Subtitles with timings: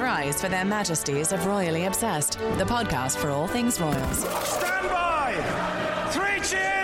[0.00, 4.18] Rise for their majesties of Royally Obsessed, the podcast for all things royals.
[4.18, 6.08] Stand by!
[6.10, 6.75] Three cheers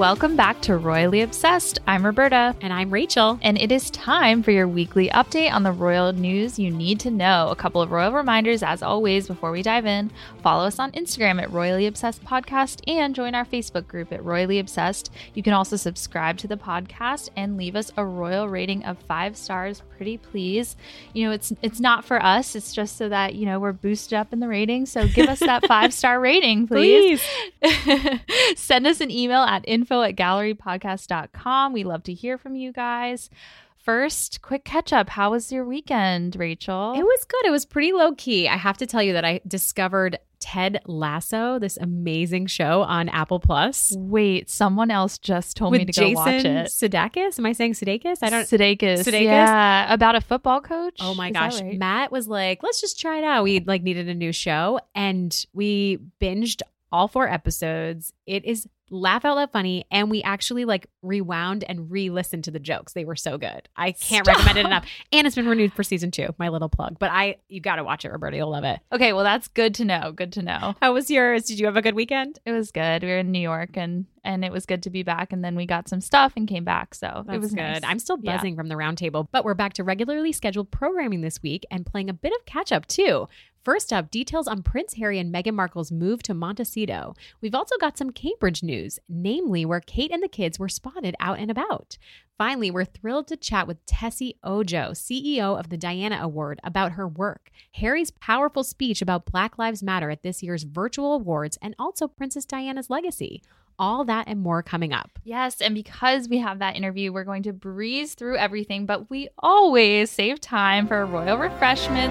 [0.00, 1.78] Welcome back to Royally Obsessed.
[1.86, 2.56] I'm Roberta.
[2.62, 3.38] And I'm Rachel.
[3.42, 7.10] And it is time for your weekly update on the royal news you need to
[7.10, 7.48] know.
[7.50, 10.10] A couple of royal reminders, as always, before we dive in.
[10.42, 14.58] Follow us on Instagram at Royally Obsessed Podcast and join our Facebook group at Royally
[14.58, 15.10] Obsessed.
[15.34, 19.36] You can also subscribe to the podcast and leave us a royal rating of five
[19.36, 20.76] stars, pretty please.
[21.12, 24.14] You know, it's it's not for us, it's just so that, you know, we're boosted
[24.14, 24.86] up in the rating.
[24.86, 27.22] So give us that five star rating, please.
[28.56, 31.72] Send us an email at info at gallerypodcast.com.
[31.72, 33.30] We love to hear from you guys.
[33.76, 35.08] First, quick catch up.
[35.08, 36.92] How was your weekend, Rachel?
[36.96, 37.46] It was good.
[37.46, 38.46] It was pretty low key.
[38.46, 43.40] I have to tell you that I discovered Ted Lasso, this amazing show on Apple
[43.40, 43.94] Plus.
[43.96, 46.66] Wait, someone else just told me With to go Jason watch it.
[46.68, 47.38] Sudeikis.
[47.38, 48.18] Am I saying Sudeikis?
[48.22, 48.44] I don't.
[48.44, 49.00] Sudeikis.
[49.00, 49.22] Sudeikis?
[49.24, 50.98] Yeah, about a football coach.
[51.00, 51.60] Oh my Is gosh.
[51.62, 51.78] right?
[51.78, 53.44] Matt was like, let's just try it out.
[53.44, 56.60] We like needed a new show and we binged
[56.92, 58.12] all four episodes.
[58.26, 62.58] It is laugh out loud funny and we actually like rewound and re-listened to the
[62.58, 62.92] jokes.
[62.92, 63.68] They were so good.
[63.76, 64.36] I can't Stop.
[64.36, 64.86] recommend it enough.
[65.12, 66.34] And it's been renewed for season 2.
[66.38, 66.98] My little plug.
[66.98, 68.36] But I you got to watch it, Roberta.
[68.36, 68.80] You'll love it.
[68.92, 70.12] Okay, well that's good to know.
[70.12, 70.74] Good to know.
[70.80, 71.44] How was yours?
[71.44, 72.38] Did you have a good weekend?
[72.44, 73.02] It was good.
[73.02, 75.32] We were in New York and and it was good to be back.
[75.32, 76.94] And then we got some stuff and came back.
[76.94, 77.56] So it was good.
[77.60, 77.80] nice.
[77.84, 78.36] I'm still Yeah.
[78.36, 82.10] buzzing from the roundtable, but we're back to regularly scheduled programming this week and playing
[82.10, 83.26] a bit of catch up too.
[83.62, 87.14] First up, details on Prince Harry and Meghan Markle's move to Montecito.
[87.42, 91.38] We've also got some Cambridge news, namely where Kate and the kids were spotted out
[91.38, 91.98] and about.
[92.40, 97.06] Finally, we're thrilled to chat with Tessy Ojo, CEO of the Diana Award, about her
[97.06, 102.08] work, Harry's powerful speech about Black Lives Matter at this year's virtual awards, and also
[102.08, 103.42] Princess Diana's legacy.
[103.78, 105.18] All that and more coming up.
[105.22, 109.28] Yes, and because we have that interview, we're going to breeze through everything, but we
[109.40, 112.10] always save time for a royal refreshment.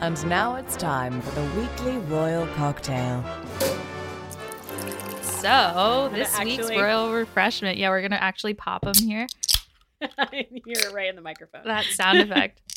[0.00, 3.22] And now it's time for the weekly royal cocktail.
[5.20, 9.26] So, this week's actually- royal refreshment, yeah, we're going to actually pop them here.
[10.18, 11.62] I hear it right in the microphone.
[11.64, 12.62] That sound effect.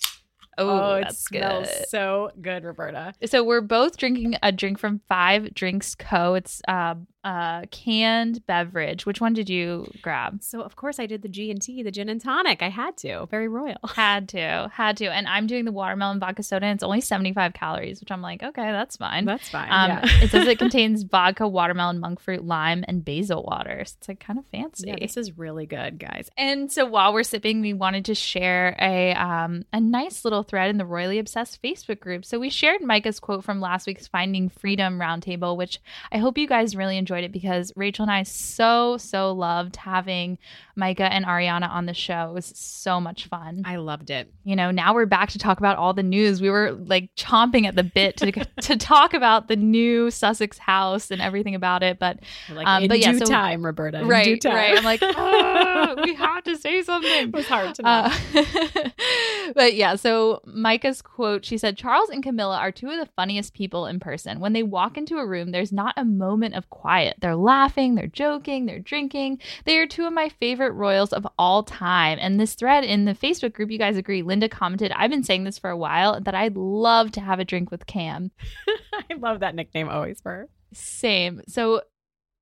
[0.56, 1.88] Oh, that's it smells good.
[1.90, 3.16] so good, Roberta.
[3.26, 6.36] So we're both drinking a drink from Five Drinks Co.
[6.36, 9.06] It's uh, uh, canned beverage.
[9.06, 10.44] Which one did you grab?
[10.44, 12.62] So of course I did the G and T, the gin and tonic.
[12.62, 13.28] I had to.
[13.32, 13.78] Very royal.
[13.96, 16.66] Had to, had to, and I'm doing the watermelon vodka soda.
[16.66, 19.26] and It's only 75 calories, which I'm like, okay, that's fine.
[19.26, 19.70] That's fine.
[19.72, 20.24] Um, yeah.
[20.24, 23.84] it says it contains vodka, watermelon, monk fruit, lime, and basil water.
[23.86, 24.88] So it's like kind of fancy.
[24.88, 26.30] yeah, this is really good, guys.
[26.38, 30.70] And so while we're sipping, we wanted to share a um, a nice little thread
[30.70, 32.26] in the Royally Obsessed Facebook group.
[32.26, 35.80] So we shared Micah's quote from last week's Finding Freedom Roundtable, which
[36.12, 40.38] I hope you guys really enjoyed it because Rachel and I so so loved having
[40.76, 42.30] Micah and Ariana on the show.
[42.30, 43.62] It was so much fun.
[43.66, 44.32] I loved it.
[44.44, 46.42] You know, now we're back to talk about all the news.
[46.42, 51.12] We were like chomping at the bit to to talk about the new Sussex house
[51.12, 52.20] and everything about it, but
[52.52, 54.04] Like Um, in but yeah, due so- time, Roberta.
[54.06, 54.56] right, time.
[54.56, 54.78] right.
[54.78, 57.12] I'm like, "Ah, we have to say something.
[57.30, 57.90] it was hard to know.
[57.90, 58.90] Uh,
[59.56, 63.54] but yeah, so Micah's quote, she said, Charles and Camilla are two of the funniest
[63.54, 64.40] people in person.
[64.40, 67.18] When they walk into a room, there's not a moment of quiet.
[67.20, 69.40] They're laughing, they're joking, they're drinking.
[69.66, 72.18] They are two of my favorite royals of all time.
[72.22, 74.22] And this thread in the Facebook group, you guys agree.
[74.22, 77.46] Linda commented, I've been saying this for a while, that I'd love to have a
[77.46, 78.32] drink with Cam.
[79.10, 80.50] I love that nickname always for her.
[80.74, 81.42] Same.
[81.48, 81.82] So,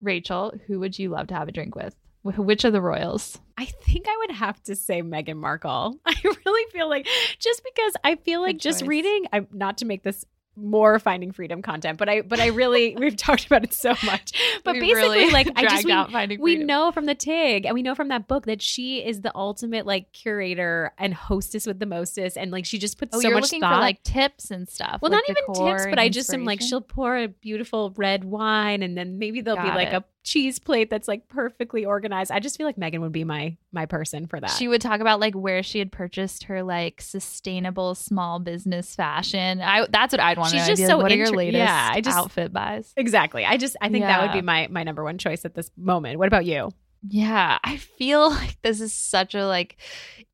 [0.01, 1.95] Rachel, who would you love to have a drink with?
[2.23, 3.39] Which of the royals?
[3.57, 5.97] I think I would have to say Meghan Markle.
[6.05, 7.07] I really feel like
[7.39, 8.87] just because I feel like Good just choice.
[8.87, 10.23] reading, I'm not to make this
[10.61, 14.33] more finding freedom content, but I but I really we've talked about it so much.
[14.63, 15.85] But We basically, really like I just
[16.29, 19.21] we, we know from the TIG and we know from that book that she is
[19.21, 23.19] the ultimate like curator and hostess with the mostest, and like she just puts Oh,
[23.19, 23.75] so you're much looking thought.
[23.75, 24.99] for like tips and stuff.
[25.01, 28.23] well, like not even tips, but I just am like she'll pour a beautiful red
[28.23, 29.93] wine, and then maybe there'll be like it.
[29.95, 32.31] a cheese plate that's like perfectly organized.
[32.31, 34.51] I just feel like Meghan would be my my person for that.
[34.51, 39.61] She would talk about like where she had purchased her like sustainable small business fashion.
[39.61, 40.75] I that's what I'd want to She's know.
[40.75, 42.93] Just so like, what are your latest yeah, I just- outfit buys?
[42.97, 43.45] Exactly.
[43.45, 46.19] I just I think that would be my my number one choice at this moment.
[46.19, 46.71] What about you?
[47.07, 49.77] Yeah, I feel like this is such a like,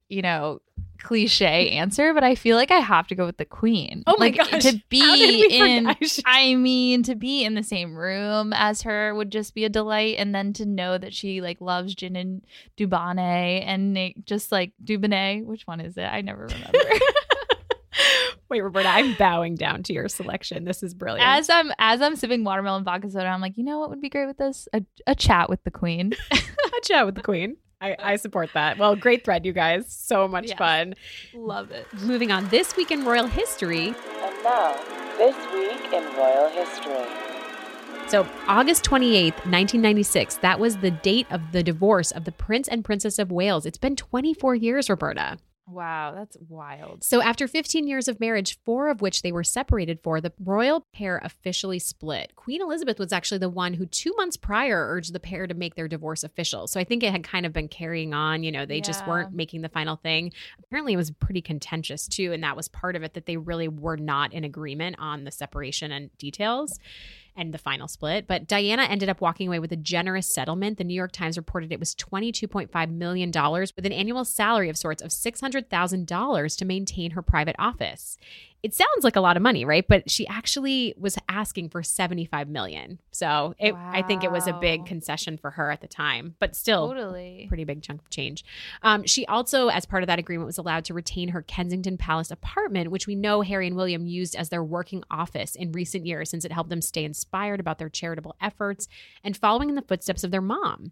[0.10, 0.62] you know,
[0.98, 4.04] cliche answer, but I feel like I have to go with the queen.
[4.08, 4.64] Oh my like, gosh.
[4.64, 5.96] To be in I
[6.26, 10.16] I mean, to be in the same room as her would just be a delight,
[10.18, 12.42] and then to know that she like loves gin and
[12.78, 15.46] Dubonnet and Nick, just like Dubonnet.
[15.46, 16.06] Which one is it?
[16.06, 16.80] I never remember.
[18.50, 20.66] Wait, Roberta, I'm bowing down to your selection.
[20.66, 21.28] This is brilliant.
[21.28, 24.10] as I'm as I'm sipping watermelon vodka soda, I'm like, you know what would be
[24.10, 24.68] great with this?
[24.74, 26.14] A, a chat with the queen.
[26.32, 27.58] a chat with the queen.
[27.80, 28.78] I, I support that.
[28.80, 29.86] Well, great thread, you guys.
[29.88, 30.58] So much Yes.
[30.58, 30.96] fun.
[31.34, 31.86] Love it.
[32.02, 33.88] Moving on, this week in royal history.
[33.90, 34.76] And now,
[35.18, 37.06] this week in royal history.
[38.08, 42.84] So, August 28th, 1996, that was the date of the divorce of the Prince and
[42.84, 43.66] Princess of Wales.
[43.66, 45.38] It's been 24 years, Roberta.
[45.70, 47.04] Wow, that's wild.
[47.04, 50.88] So, after 15 years of marriage, four of which they were separated for, the royal
[50.94, 52.34] pair officially split.
[52.38, 55.76] Queen Elizabeth was actually the one who, two months prior, urged the pair to make
[55.76, 56.68] their divorce official.
[56.68, 58.44] So, I think it had kind of been carrying on.
[58.44, 60.32] You know, they just weren't making the final thing.
[60.64, 62.32] Apparently, it was pretty contentious too.
[62.32, 65.32] And that was part of it that they really were not in agreement on the
[65.32, 66.80] separation and details
[67.38, 68.28] and the final split.
[68.28, 70.78] But Diana ended up walking away with a generous settlement.
[70.78, 75.02] The New York Times reported it was $22.5 million with an annual salary of sorts
[75.02, 78.18] of $600,000 to maintain her private office.
[78.64, 79.88] It sounds like a lot of money, right?
[79.88, 83.00] But she actually was asking for 75 million.
[83.12, 86.56] So it, I think it was a big concession for her at the time, but
[86.56, 87.46] still Totally.
[87.48, 88.44] pretty big chunk of change.
[88.82, 92.32] Um, she also, as part of that agreement, was allowed to retain her Kensington Palace
[92.32, 96.30] apartment, which we know Harry and William used as their working office in recent years
[96.30, 98.88] since it helped them stay inspired about their charitable efforts
[99.24, 100.92] and following in the footsteps of their mom.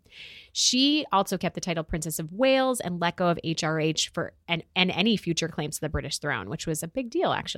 [0.53, 4.63] She also kept the title Princess of Wales and let go of HRH for and,
[4.75, 7.54] and any future claims to the British throne, which was a big deal, actually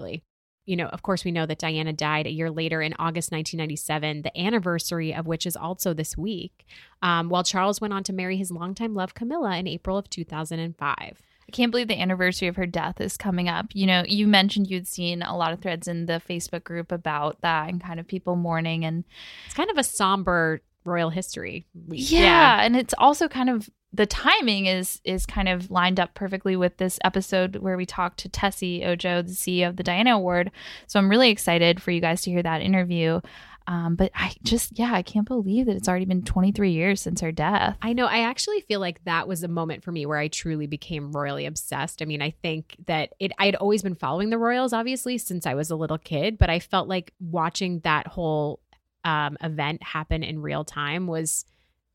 [0.65, 4.23] you know, of course, we know that Diana died a year later in August 1997,
[4.23, 6.65] the anniversary of which is also this week,
[7.01, 11.21] um, while Charles went on to marry his longtime love, Camilla, in April of 2005.
[11.49, 13.67] I can't believe the anniversary of her death is coming up.
[13.73, 17.39] You know, you mentioned you'd seen a lot of threads in the Facebook group about
[17.41, 19.05] that and kind of people mourning and
[19.45, 22.11] It's kind of a somber royal history week.
[22.11, 26.55] yeah, and it's also kind of the timing is is kind of lined up perfectly
[26.55, 30.51] with this episode where we talked to Tessy Ojo, the CEO of the Diana Award.
[30.87, 33.21] So I'm really excited for you guys to hear that interview.
[33.67, 37.19] Um, but I just, yeah, I can't believe that it's already been 23 years since
[37.19, 37.77] her death.
[37.81, 38.05] I know.
[38.05, 41.45] I actually feel like that was a moment for me where I truly became royally
[41.45, 42.01] obsessed.
[42.01, 45.45] I mean, I think that it I had always been following the royals, obviously, since
[45.45, 48.61] I was a little kid, but I felt like watching that whole
[49.03, 51.45] um, event happen in real time was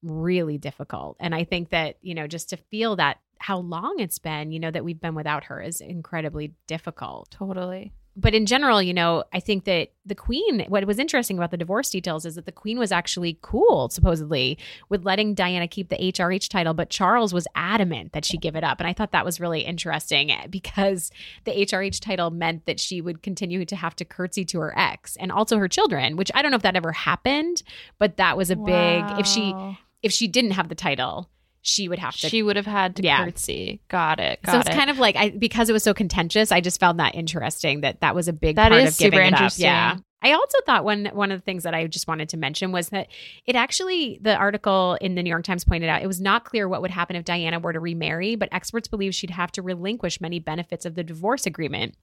[0.02, 1.16] really difficult.
[1.20, 4.60] And I think that, you know, just to feel that how long it's been, you
[4.60, 7.92] know, that we've been without her is incredibly difficult Totally.
[8.14, 11.56] but in general, you know, I think that the queen, what was interesting about the
[11.56, 14.58] divorce details is that the queen was actually cool, supposedly,
[14.90, 18.62] with letting Diana keep the HRH title, but Charles was adamant that she give it
[18.62, 18.78] up.
[18.78, 21.10] And I thought that was really interesting eh, because
[21.44, 25.16] the HRH title meant that she would continue to have to curtsy to her ex
[25.16, 27.62] and also her children, which I don't know if that ever happened,
[27.98, 29.78] but that was a big, if she, Wow.
[30.02, 31.30] If she didn't have the title,
[31.62, 33.24] she would have to she would have had to Yeah.
[33.24, 33.80] curtsy.
[33.88, 34.42] Got it.
[34.42, 34.74] Got so it's it.
[34.74, 36.50] kind of like I because it was so contentious.
[36.50, 39.16] I just found that interesting that that was a big That part is of giving
[39.18, 39.32] super it up.
[39.32, 39.64] interesting.
[39.66, 39.96] Yeah.
[40.24, 42.88] I also thought one one of the things that I just wanted to mention was
[42.90, 43.08] that
[43.46, 46.68] it actually the article in the New York Times pointed out it was not clear
[46.68, 50.20] what would happen if Diana were to remarry, but experts believe she'd have to relinquish
[50.20, 51.94] many benefits of the divorce agreement.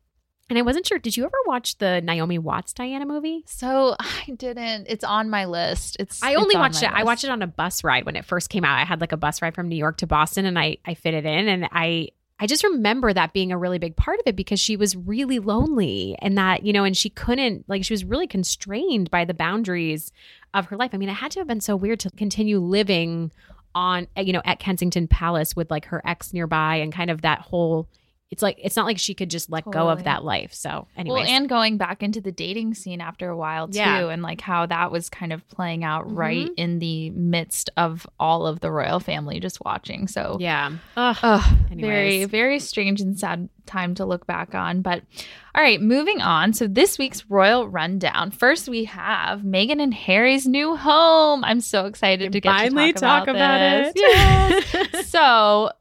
[0.49, 0.97] And I wasn't sure.
[0.97, 3.43] Did you ever watch the Naomi Watts Diana movie?
[3.45, 4.87] so I didn't.
[4.89, 5.97] It's on my list.
[5.99, 6.23] It's.
[6.23, 6.91] I only on watched it.
[6.91, 8.79] I watched it on a bus ride when it first came out.
[8.79, 11.13] I had like a bus ride from New York to Boston, and I I fit
[11.13, 12.09] it in, and I
[12.39, 15.39] I just remember that being a really big part of it because she was really
[15.39, 19.33] lonely, and that you know, and she couldn't like she was really constrained by the
[19.33, 20.11] boundaries
[20.53, 20.91] of her life.
[20.93, 23.31] I mean, it had to have been so weird to continue living
[23.75, 27.39] on you know at Kensington Palace with like her ex nearby and kind of that
[27.39, 27.87] whole.
[28.31, 30.53] It's like it's not like she could just let go of that life.
[30.53, 34.07] So, anyway, Well, and going back into the dating scene after a while too, Yeah.
[34.09, 36.15] and like how that was kind of playing out Mhm.
[36.15, 40.07] right in the midst of all of the royal family just watching.
[40.07, 40.69] So yeah.
[40.95, 41.17] Ugh.
[41.23, 44.83] Ugh, very, very strange and sad time to look back on.
[44.83, 45.01] But
[45.55, 46.53] all right, moving on.
[46.53, 48.29] So this week's royal rundown.
[48.29, 51.43] First, we have Meghan and Harry's new home.
[51.43, 53.93] I'm so excited to get finally to talk, talk about this.
[53.95, 54.67] it.
[54.93, 55.09] Yes.
[55.09, 55.71] so,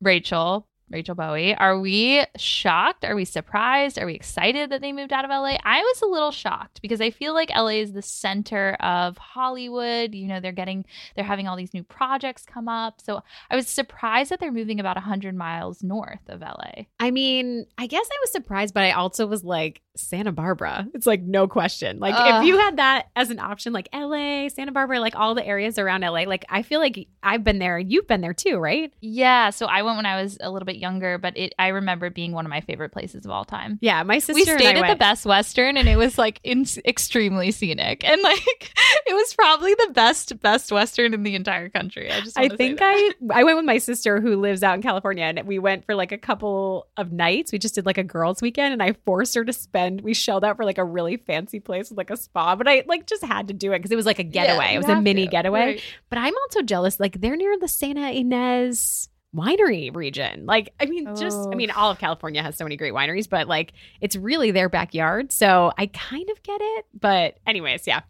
[0.00, 0.66] Rachel.
[0.92, 3.04] Rachel Bowie, are we shocked?
[3.04, 3.98] Are we surprised?
[3.98, 5.56] Are we excited that they moved out of LA?
[5.64, 10.14] I was a little shocked because I feel like LA is the center of Hollywood.
[10.14, 10.84] You know, they're getting,
[11.16, 13.00] they're having all these new projects come up.
[13.00, 16.84] So I was surprised that they're moving about 100 miles north of LA.
[17.00, 20.88] I mean, I guess I was surprised, but I also was like, Santa Barbara.
[20.94, 21.98] It's like no question.
[21.98, 22.42] Like Ugh.
[22.42, 25.78] if you had that as an option, like LA, Santa Barbara, like all the areas
[25.78, 27.78] around LA, like I feel like I've been there.
[27.78, 28.92] You've been there too, right?
[29.00, 29.50] Yeah.
[29.50, 32.32] So I went when I was a little bit younger, but it, I remember being
[32.32, 33.78] one of my favorite places of all time.
[33.82, 36.66] Yeah, my sister we and stayed at the Best Western and it was like in-
[36.86, 38.72] extremely scenic and like
[39.06, 42.10] it was probably the best Best Western in the entire country.
[42.10, 42.78] I just I think.
[42.80, 45.94] I I went with my sister who lives out in California and we went for
[45.94, 47.52] like a couple of nights.
[47.52, 50.00] We just did like a girls weekend and I forced her to spend weekend.
[50.02, 52.84] We shelled out for like a really fancy place with like a spa, but I
[52.86, 54.70] like just had to do it because it was like a getaway.
[54.70, 55.60] you it was a mini to, getaway.
[55.60, 55.82] right.
[56.10, 56.98] But I'm also jealous.
[57.00, 60.44] Like they're near the Santa Ynez winery region.
[60.46, 61.56] Like, I mean, just, I Oh.
[61.56, 62.00] mean, all of oh.
[62.00, 65.32] California has so many great wineries, but like it's really their backyard.
[65.32, 66.86] So I kind of get it.
[66.98, 68.02] But, anyways, yeah.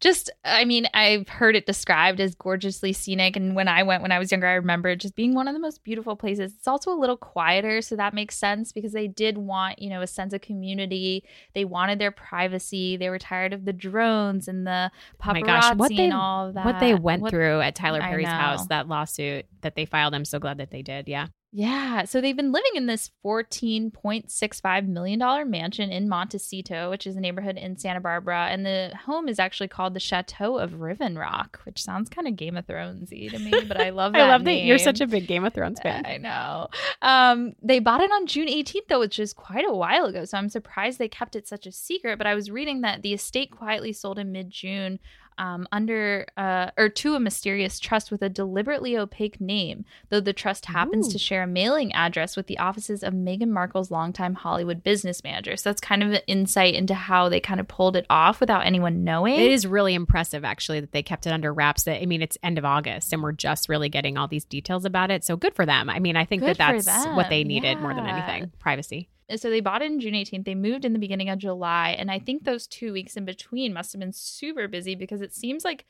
[0.00, 4.12] Just i mean i've heard it described as gorgeously scenic and when i went when
[4.12, 6.66] i was younger i remember it just being one of the most beautiful places it's
[6.68, 10.06] also a little quieter so that makes sense because they did want you know a
[10.06, 11.22] sense of community
[11.54, 14.90] they wanted their privacy they were tired of the drones and the
[15.22, 17.60] Oh paparazzi my gosh, what they and all of that what they went What- through
[17.60, 20.14] at Tyler Perry's house, that lawsuit that they filed.
[20.14, 21.08] I'm so glad that they did.
[21.08, 21.26] Yeah.
[21.52, 22.04] Yeah.
[22.04, 27.56] So they've been living in this $14.65 million mansion in Montecito, which is a neighborhood
[27.56, 28.46] in Santa Barbara.
[28.50, 32.36] And the home is actually called the Chateau of Riven Rock, which sounds kind of
[32.36, 34.22] Game of Thronesy to me, but I love that.
[34.22, 36.06] I love that you're such a big Game of Thrones fan.
[36.06, 36.68] I know.
[37.02, 40.24] Um, they bought it on June 18th, though, which is quite a while ago.
[40.24, 42.16] So I'm surprised they kept it such a secret.
[42.16, 45.00] But I was reading that the estate quietly sold in mid June
[45.40, 50.34] um, under uh, or to a mysterious trust with a deliberately opaque name, though the
[50.34, 51.12] trust happens Ooh.
[51.12, 55.56] to share a mailing address with the offices of Meghan Markle's longtime Hollywood business manager.
[55.56, 58.66] So that's kind of an insight into how they kind of pulled it off without
[58.66, 59.40] anyone knowing.
[59.40, 61.84] It is really impressive, actually, that they kept it under wraps.
[61.84, 64.84] That I mean, it's end of August, and we're just really getting all these details
[64.84, 65.24] about it.
[65.24, 65.88] So good for them.
[65.88, 69.08] I mean, I think Good that that's what they needed more than anything: privacy.
[69.38, 70.44] So they bought it in June 18th.
[70.44, 71.90] They moved in the beginning of July.
[71.90, 75.34] And I think those two weeks in between must have been super busy because it
[75.34, 75.86] seems like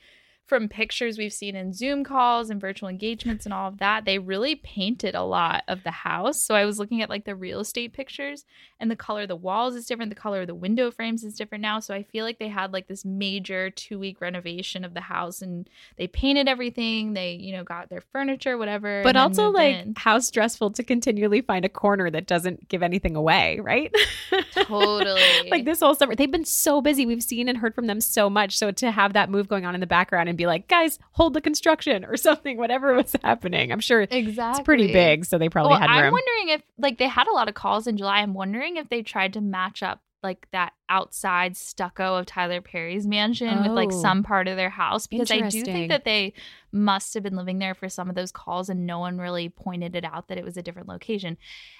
[0.50, 4.18] from pictures we've seen in Zoom calls and virtual engagements and all of that, they
[4.18, 6.42] really painted a lot of the house.
[6.42, 8.44] So I was looking at like the real estate pictures
[8.80, 10.10] and the color of the walls is different.
[10.10, 11.78] The color of the window frames is different now.
[11.78, 15.40] So I feel like they had like this major two week renovation of the house
[15.40, 17.12] and they painted everything.
[17.12, 19.02] They, you know, got their furniture, whatever.
[19.04, 19.94] But also, like, in.
[19.96, 23.94] how stressful to continually find a corner that doesn't give anything away, right?
[24.52, 25.22] Totally.
[25.50, 27.06] like this whole summer, they've been so busy.
[27.06, 28.58] We've seen and heard from them so much.
[28.58, 31.34] So to have that move going on in the background and be like, guys, hold
[31.34, 34.60] the construction or something, whatever was happening, I'm sure exactly.
[34.60, 35.24] it's pretty big.
[35.24, 37.86] So they probably well, had I'm wondering if like they had a lot of calls
[37.86, 38.18] in July.
[38.18, 43.06] I'm wondering if they tried to match up like that outside stucco of Tyler Perry's
[43.06, 44.02] mansion with like Oh.
[44.02, 46.32] some part of their house because I do think that they
[46.72, 49.94] must have been living there for some of those calls and no one really pointed
[49.94, 51.36] it out that it was a different location.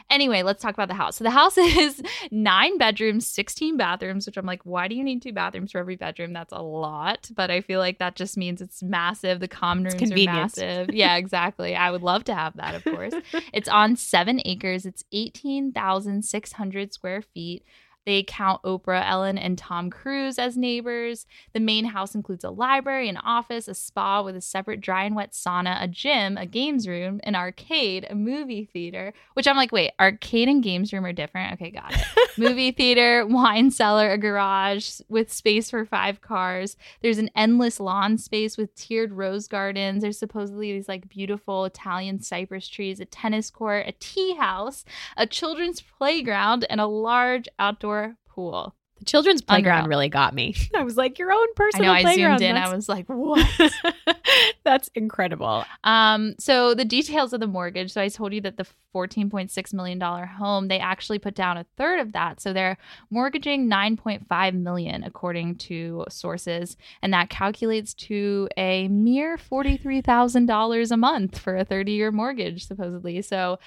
[0.09, 1.17] Anyway, let's talk about the house.
[1.17, 5.23] So the house is 9 bedrooms, 16 bathrooms, which I'm like why do you need
[5.23, 6.33] two bathrooms for every bedroom?
[6.33, 9.41] That's a lot, but I feel like that just means it's massive.
[9.41, 10.91] The common rooms are massive.
[10.95, 11.75] Yeah, exactly.
[11.75, 13.15] I would love to have that, of course.
[13.53, 14.87] It's on seven acres.
[14.87, 17.65] It's 18,600 square feet.
[18.07, 21.27] They count Oprah, Ellen, and Tom Cruise as neighbors.
[21.53, 25.15] The main house includes a library, an office, a spa with a separate dry and
[25.15, 29.13] wet sauna, a gym, a games room, an arcade, a movie theater.
[29.35, 31.55] Which I'm like, wait, arcade and games room are different?
[31.55, 32.05] Okay, got it.
[32.39, 36.77] movie theater, wine cellar, a garage with space for five cars.
[37.03, 40.03] There's an endless lawn space with tiered rose gardens.
[40.03, 44.85] There's supposedly these like beautiful Italian cypress trees, a tennis court, a tea house,
[45.17, 47.90] a children's playground, and a large outdoor
[48.29, 48.75] pool.
[49.01, 50.55] The children's playground really got me.
[50.75, 52.41] I was like, your own I personal know I playground.
[52.41, 52.57] zoomed in.
[52.59, 53.49] I was like, what?
[54.63, 55.65] That's incredible.
[55.85, 57.93] Um, so the details of the mortgage.
[57.93, 61.99] So I told you that the $14.6 million home, they actually put down a third
[62.01, 62.43] of that.
[62.43, 62.77] So they're
[63.09, 66.77] mortgaging 9.5 million according to sources.
[67.01, 73.23] And that calculates to a mere $43,000 a month for a 30 year mortgage, supposedly.
[73.23, 73.59] So,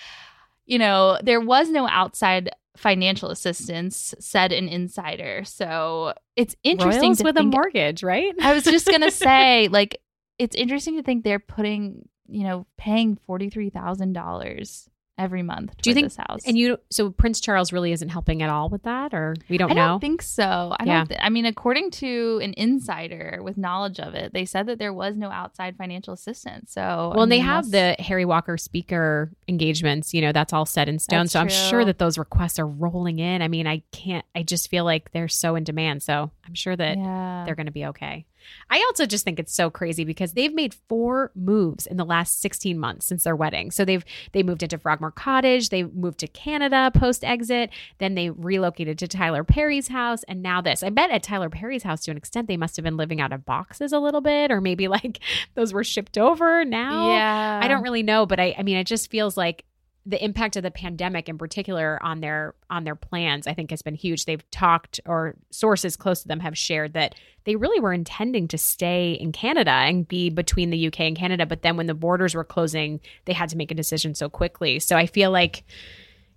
[0.65, 5.43] you know, there was no outside financial assistance, said an insider.
[5.43, 8.33] So it's interesting Royals with think a mortgage, right?
[8.41, 10.01] I was just gonna say, like,
[10.39, 15.75] it's interesting to think they're putting, you know, paying forty three thousand dollars every month.
[15.81, 16.41] Do you think- this house?
[16.47, 19.71] And you, so Prince Charles really isn't helping at all with that, or we don't
[19.71, 19.83] I know.
[19.83, 20.75] I don't think so.
[20.79, 20.97] I Yeah.
[20.99, 21.07] don't.
[21.09, 24.91] Th- I mean, according to an insider with knowledge of it, they said that there
[24.93, 26.71] was no outside financial assistance.
[26.71, 26.81] So,
[27.13, 30.13] well, I and they have the Harry Walker speaker engagements.
[30.13, 31.27] You know, that's all set in stone.
[31.27, 33.41] So I'm sure that those requests are rolling in.
[33.41, 34.25] I mean, I can't.
[34.35, 36.01] I just feel like they're so in demand.
[36.03, 37.43] So I'm sure that yeah.
[37.45, 38.25] they're going to be okay.
[38.69, 42.41] I also just think it's so crazy because they've made four moves in the last
[42.41, 43.71] 16 months since their wedding.
[43.71, 47.69] So they've they moved into Frogmore Cottage, they moved to Canada post exit,
[47.99, 50.83] then they relocated to Tyler Perry's house, and now this.
[50.83, 53.31] I bet at Tyler Perry's house to an extent they must have been living out
[53.31, 55.19] of boxes a little bit, or maybe like
[55.55, 57.11] those were shipped over now.
[57.11, 57.59] yeah.
[57.63, 59.63] I don't really know, but I I mean it just feels like
[60.05, 63.81] the impact of the pandemic in particular on their on their plans I think has
[63.81, 64.25] been huge.
[64.25, 68.57] They've talked or sources close to them have shared that they really were intending to
[68.57, 72.35] stay in Canada and be between the UK and Canada, but then when the borders
[72.35, 74.79] were closing, they had to make a decision so quickly.
[74.79, 75.63] So I feel like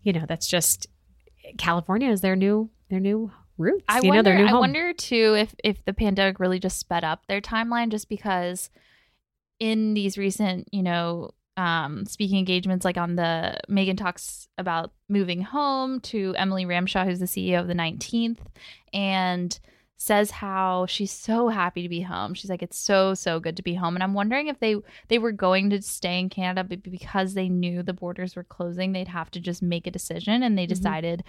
[0.03, 0.87] you know, that's just
[1.59, 3.85] California is their new their new roots.
[3.89, 4.17] I you wonder.
[4.17, 7.41] know, their new I wonder too if if the pandemic really just sped up their
[7.41, 8.71] timeline, just because
[9.59, 15.43] in these recent, you know, um, speaking engagements, like on the Meghan talks about moving
[15.43, 18.39] home to Emily Ramshaw, who's the CEO of the 19th,
[18.93, 19.59] and
[19.99, 22.35] says how she's so happy to be home.
[22.35, 23.95] She's like, it's so so good to be home.
[23.97, 24.77] And I'm wondering if they
[25.09, 28.93] they were going to stay in Canada, but because they knew the borders were closing,
[28.93, 30.43] they'd have to just make a decision.
[30.43, 31.25] And they decided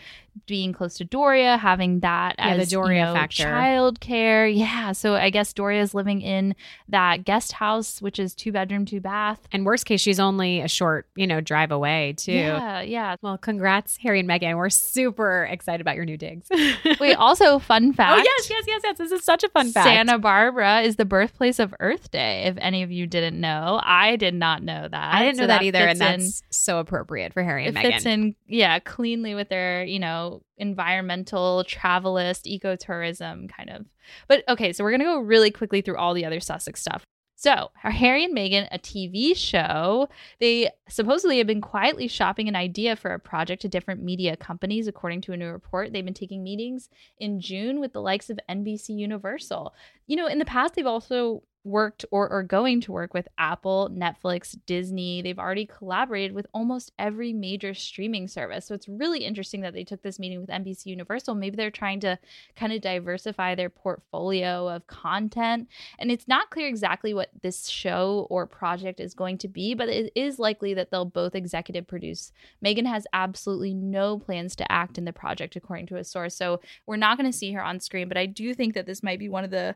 [0.46, 2.50] being close to Doria, having that Mm-hmm.
[2.50, 3.44] Yeah, the Doria you know, factor.
[3.44, 4.48] child care.
[4.48, 6.56] Yeah, so I guess Doria is living in
[6.90, 9.40] that guest house, which is two bedroom, two bath.
[9.52, 12.32] and worst case, she's only a short, you know, drive away too.
[12.34, 13.16] Yeah, yeah.
[13.22, 14.58] Well, congrats, Harry and Meghan.
[14.58, 16.48] We're super excited about your new digs.
[17.00, 18.20] Wait, also fun fact.
[18.20, 18.82] oh yes, yes, yes, yes.
[18.84, 18.98] yes.
[18.98, 19.86] This is such a fun fact.
[19.86, 22.44] Santa Barbara is the birthplace of Earth Day.
[22.46, 25.14] If any of you didn't know, I did not know that.
[25.14, 27.82] I didn't So know that, either, and in- that's so appropriate for Harry and it
[27.82, 33.86] fits in, yeah, cleanly with their, you know, environmental, Travalyst, ecotourism kind of.
[34.28, 37.04] But okay, so we're gonna go really quickly through all the other Sussex stuff.
[37.40, 42.96] So, Harry and Meghan, a TV show, they supposedly have been quietly shopping an idea
[42.96, 45.94] for a project to different media companies, according to a new report.
[45.94, 46.90] They've been taking meetings
[47.20, 49.76] in June with the likes of NBC Universal.
[50.08, 53.90] You know, in the past, they've also worked or are going to work with Apple,
[53.94, 55.22] Netflix, Disney.
[55.22, 58.66] They've already collaborated with almost every major streaming service.
[58.66, 61.36] So it's really interesting that they took this meeting with NBC Universal.
[61.36, 62.18] Maybe they're trying to
[62.56, 65.68] kind of diversify their portfolio of content.
[66.00, 69.90] And it's not clear exactly what this show or project is going to be, but
[69.90, 72.32] it is likely that they'll both executive produce.
[72.64, 76.36] Meghan has absolutely no plans to act in the project, according to a source.
[76.36, 79.04] So we're not going to see her on screen, but I do think that this
[79.04, 79.76] might be one of the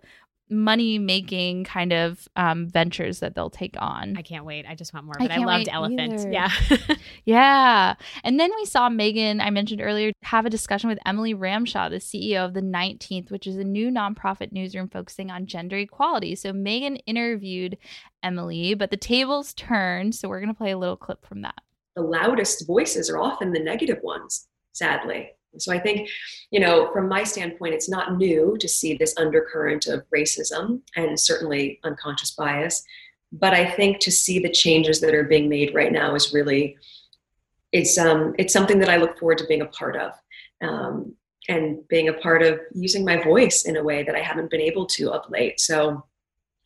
[0.51, 4.15] money making kind of um, ventures that they'll take on.
[4.17, 4.65] I can't wait.
[4.67, 5.15] I just want more.
[5.19, 6.13] I But I, can't loved Elephant.
[6.13, 6.31] either.
[6.31, 6.51] Yeah.
[7.25, 7.95] Yeah.
[8.23, 11.97] And then we saw Meghan, I mentioned earlier, have a discussion with Emily Ramshaw, the
[11.97, 16.35] CEO of the 19th, which is a new nonprofit newsroom focusing on gender equality.
[16.35, 17.77] So Meghan interviewed
[18.23, 20.15] Emily, but the tables turned.
[20.15, 21.55] So we're going to play a little clip from that.
[21.95, 25.31] the loudest voices are often the negative ones, sadly.
[25.57, 26.09] So I think,
[26.49, 31.19] you know, from my standpoint, it's not new to see this undercurrent of racism and
[31.19, 32.83] certainly unconscious bias.
[33.33, 36.77] But I think to see the changes that are being made right now is really,
[37.71, 40.11] it's um, it's something that I look forward to being a part of,
[40.61, 41.15] um,
[41.47, 44.61] and being a part of using my voice in a way that I haven't been
[44.61, 45.59] able to of late.
[45.59, 46.05] So,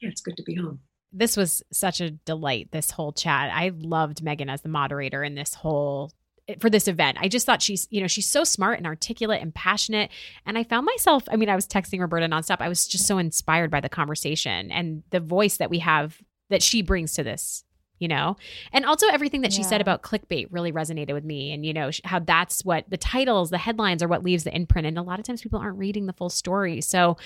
[0.02, 0.80] yeah, it's good to be home.
[1.12, 5.34] this was such a delight this whole chat i loved meghan as the moderator in
[5.34, 6.12] this whole
[6.60, 7.18] for this event.
[7.20, 10.12] I just thought she's you know she's so smart and articulate and passionate.
[10.46, 12.58] And i found myself i mean i was texting roberta nonstop.
[12.60, 16.62] I was just so inspired by the conversation and the voice that we have that
[16.62, 17.64] she brings to this
[17.98, 18.36] you know?
[18.74, 21.92] And also everything that she said about clickbait really resonated with me and you know
[22.04, 24.86] how that's what the titles the headlines are what leaves the imprint.
[24.86, 26.82] And a lot of times people aren't reading the full story.
[26.82, 27.18] So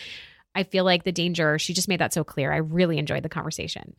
[0.55, 2.53] i feel like the danger she just made that so clear.
[2.53, 3.95] I really enjoyed the conversation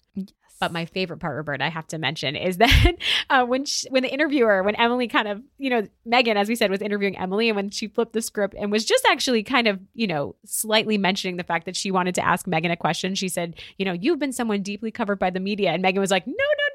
[0.61, 2.95] but my favorite part, Roberta, I have to mention, is that
[3.31, 6.55] uh, when she, when the interviewer, when Emily kind of, you know, Meghan, as we
[6.55, 9.67] said, was interviewing Emily, and when she flipped the script and was just actually kind
[9.67, 13.15] of, you know, slightly mentioning the fact that she wanted to ask Meghan a question,
[13.15, 16.11] she said, you know, you've been someone deeply covered by the media, and Meghan was
[16.11, 16.70] like, no, no,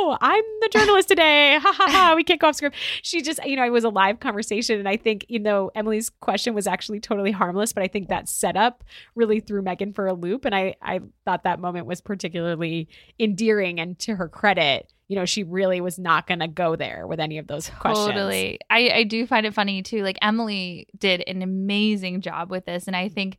[0.00, 1.58] no, I'm the journalist today.
[1.60, 2.14] Ha ha ha.
[2.16, 2.76] We can't go off script.
[3.02, 6.10] She just, you know, it was a live conversation, and I think, you know, Emily's
[6.10, 8.84] question was actually totally harmless, but I think that setup
[9.14, 13.80] really threw Meghan for a loop, and I I thought that moment was particularly endearing
[13.80, 17.18] and to her credit you know she really was not going to go there with
[17.18, 18.60] any of those questions Totally.
[18.70, 20.04] I, I do find it funny too.
[20.04, 22.86] Like Emily did an amazing job with this.
[22.86, 23.36] And I think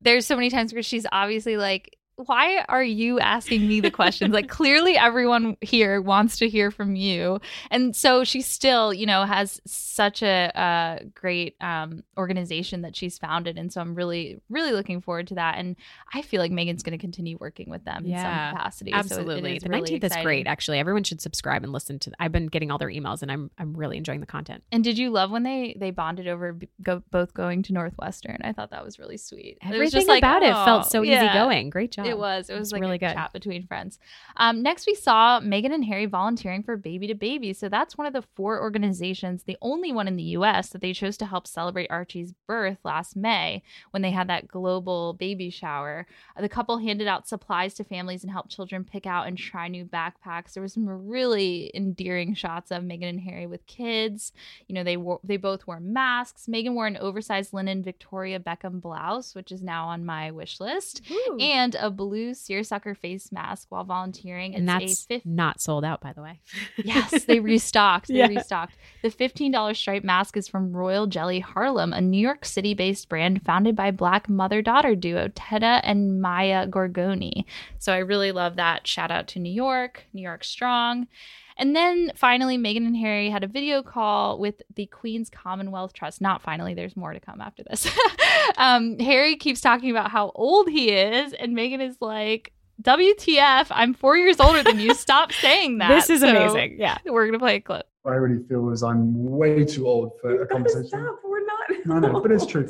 [0.00, 4.32] there's so many times where she's obviously like, why are you asking me the questions?
[4.32, 7.40] like clearly everyone here wants to hear from you.
[7.70, 13.18] And so she still, you know, has such a, uh great um, organization that she's
[13.18, 13.58] founded.
[13.58, 15.58] And so I'm really, really looking forward to that.
[15.58, 15.76] And
[16.14, 18.90] I feel like Meghan's going to continue working with them in some capacity.
[18.92, 21.72] So it- it absolutely is the really 19th is great actually everyone should subscribe and
[21.72, 24.62] listen to i've been getting all their emails and i'm i'm really enjoying the content
[24.72, 28.38] And did you love when they they bonded over b- go, both going to Northwestern?
[28.44, 29.58] I thought that was really sweet.
[29.60, 31.24] it was everything just like, about it oh, felt so yeah.
[31.24, 32.48] easygoing great job It was.
[32.50, 33.12] It was It's like really a good.
[33.14, 33.98] chat between friends.
[34.36, 37.52] Um, next, we saw Meghan and Harry volunteering for Baby to Baby.
[37.52, 40.70] So that's one of the four organizations, the only one in the U.S.
[40.70, 45.14] that they chose to help celebrate Archie's birth last May when they had that global
[45.14, 46.06] baby shower.
[46.38, 49.84] The couple handed out supplies to families and helped children pick out and try new
[49.84, 50.52] backpacks.
[50.54, 54.32] There was some really endearing shots of Meghan and Harry with kids.
[54.68, 56.46] You know, they wore they both wore masks.
[56.48, 61.02] Meghan wore an oversized linen Victoria Beckham blouse, which is now on my wish list
[61.10, 61.36] Ooh.
[61.40, 64.54] and a blue seersucker face mask while volunteering.
[64.54, 66.40] and that's a fif- not sold out, by the way.
[66.84, 68.08] yes, they restocked.
[68.08, 68.26] They Yeah.
[68.28, 68.76] restocked.
[69.02, 73.42] The $15 stripe mask is from Royal Jelly Harlem, a New York City based brand
[73.44, 77.44] founded by black mother daughter duo Tedda and Maya Gorgoni.
[77.78, 78.86] So I really love that.
[78.86, 81.06] Shout out to New York, New York Strong.
[81.56, 86.20] And then finally, Meghan and Harry had a video call with the Queen's Commonwealth Trust.
[86.20, 87.86] Not finally, there's more to come after this.
[88.56, 93.94] um, Harry keeps talking about how old he is, and Meghan is like, WTF, I'm
[93.94, 94.94] four years older than you.
[94.94, 95.88] Stop saying that.
[95.88, 96.76] This is So amazing.
[96.78, 96.98] Yeah.
[97.04, 97.86] We're going to play a clip.
[98.04, 100.88] I really feel as I'm way too old for a conversation.
[100.88, 101.86] Stop, we're not.
[101.86, 102.68] No, no, but it's true.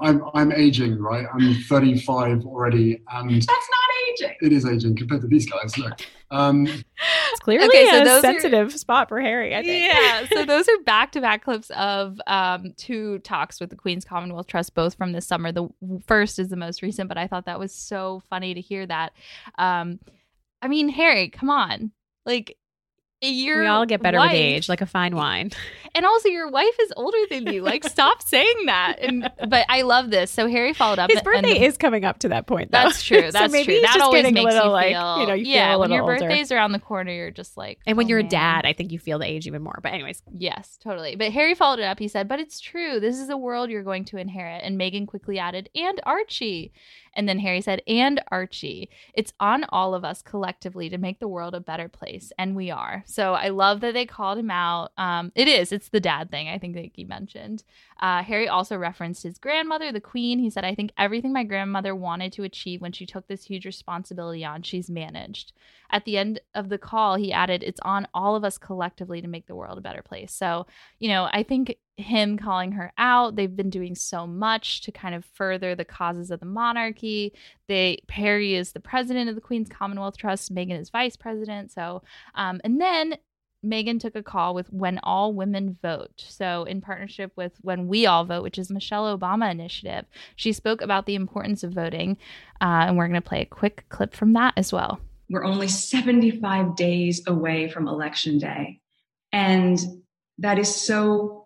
[0.00, 1.26] I'm, I'm aging, right?
[1.34, 4.36] I'm 35 already, and That's not aging.
[4.40, 5.76] it is aging compared to these guys.
[5.76, 9.92] Look, um, It's clearly Okay, so a those are- sensitive spot for Harry, I think.
[9.92, 10.26] Yeah.
[10.32, 14.46] so those are back to back clips of um, two talks with the Queen's Commonwealth
[14.46, 15.50] Trust, both from this summer.
[15.50, 15.68] The
[16.06, 19.12] first is the most recent, but I thought that was so funny to hear that.
[19.58, 19.98] Um,
[20.62, 21.90] I mean, Harry, come on.
[22.24, 22.56] Like,
[23.28, 25.50] you're we all get better with age, like a fine wine.
[25.94, 27.62] and also your wife is older than you.
[27.62, 28.96] Like, stop saying that.
[29.00, 30.30] And but I love this.
[30.30, 31.10] So Harry followed up.
[31.10, 32.72] His birthday the- is coming up to that point.
[32.72, 32.78] Though.
[32.82, 33.20] That's true.
[33.32, 33.74] That's so maybe true.
[33.74, 35.54] he's That just always getting makes a little you like feel, you know you feel
[35.54, 35.74] yeah.
[35.74, 36.18] a when your older.
[36.18, 38.92] birthday's around the corner, you're just like, and when oh, you're a dad, I think
[38.92, 39.78] you feel the age even more.
[39.82, 41.16] But anyways, Yes, totally.
[41.16, 41.98] But Harry followed it up.
[41.98, 43.00] He said, But it's true.
[43.00, 44.62] This is a world you're going to inherit.
[44.64, 46.72] And Meghan quickly added, And Archie.
[47.14, 48.88] And then Harry said, And Archie.
[49.14, 52.32] It's on all of us collectively to make the world a better place.
[52.38, 53.02] And we are.
[53.06, 54.92] So I love that they called him out.
[54.96, 55.72] Um, it is.
[55.72, 57.64] It's the dad thing, I think that he mentioned.
[58.00, 60.38] Uh, Harry also referenced his grandmother, the queen.
[60.38, 63.66] He said, I think everything my grandmother wanted to achieve when she took this huge
[63.66, 65.52] responsibility on, she's managed.
[65.90, 69.28] At the end of the call, he added, It's on all of us collectively to
[69.28, 70.32] make the world a better place.
[70.32, 70.66] So,
[70.98, 75.14] you know, I think him calling her out, they've been doing so much to kind
[75.14, 77.32] of further the causes of the monarchy.
[77.68, 81.70] They Harry is the president of the Queen's Commonwealth Trust, Meghan is vice president.
[81.70, 82.02] So,
[82.34, 83.16] um, and then
[83.64, 86.24] Meghan took a call with When All Women Vote.
[86.28, 90.80] So, in partnership with When We All Vote, which is Michelle Obama initiative, she spoke
[90.80, 92.16] about the importance of voting.
[92.60, 95.00] Uh, and we're going to play a quick clip from that as well.
[95.30, 98.80] We're only 75 days away from election day.
[99.30, 99.78] And
[100.38, 101.41] that is so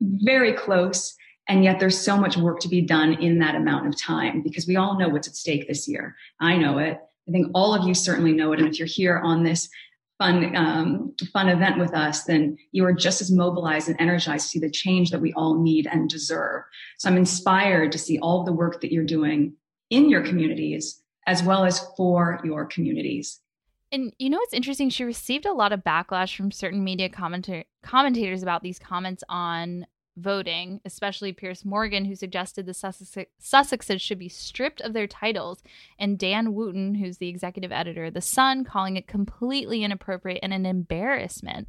[0.00, 1.14] very close.
[1.48, 4.66] And yet there's so much work to be done in that amount of time because
[4.66, 6.16] we all know what's at stake this year.
[6.40, 6.98] I know it.
[7.28, 8.58] I think all of you certainly know it.
[8.58, 9.68] And if you're here on this
[10.18, 14.48] fun, um, fun event with us, then you are just as mobilized and energized to
[14.50, 16.62] see the change that we all need and deserve.
[16.98, 19.54] So I'm inspired to see all of the work that you're doing
[19.90, 23.40] in your communities as well as for your communities.
[23.92, 24.90] And you know what's interesting?
[24.90, 29.86] She received a lot of backlash from certain media commenta- commentators about these comments on
[30.16, 35.62] voting, especially Piers Morgan, who suggested the Sussex- Sussexes should be stripped of their titles,
[35.98, 40.54] and Dan Wootton, who's the executive editor of The Sun, calling it completely inappropriate and
[40.54, 41.68] an embarrassment.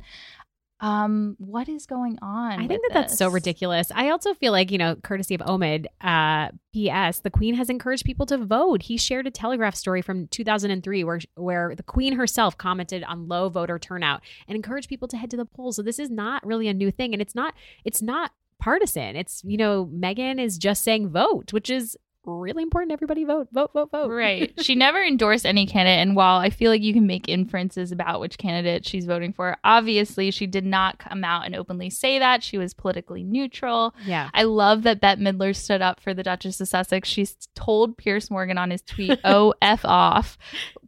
[0.80, 2.52] Um, what is going on?
[2.52, 3.92] I think that that's so ridiculous.
[3.94, 8.06] I also feel like, you know, courtesy of Omid, uh, P.S., the Queen has encouraged
[8.06, 8.84] people to vote.
[8.84, 13.50] He shared a Telegraph story from 2003 where, where the Queen herself commented on low
[13.50, 15.78] voter turnout and encouraged people to head to the polls.
[15.78, 17.14] So this is not really a new thing.
[17.14, 19.16] And it's not, it's not partisan.
[19.16, 22.92] It's, you know, Meghan is just saying vote, which is really important.
[22.92, 24.10] Everybody vote, vote, vote, vote.
[24.12, 24.54] Right.
[24.68, 26.00] She never endorsed any candidate.
[26.00, 29.56] And while I feel like you can make inferences about which candidate she's voting for,
[29.64, 32.44] obviously she did not come out and openly say that.
[32.44, 33.96] She was politically neutral.
[34.06, 34.30] Yeah.
[34.34, 37.08] I love that Bette Midler stood up for the Duchess of Sussex.
[37.08, 40.38] She's told Piers Morgan on his tweet, oh, F off.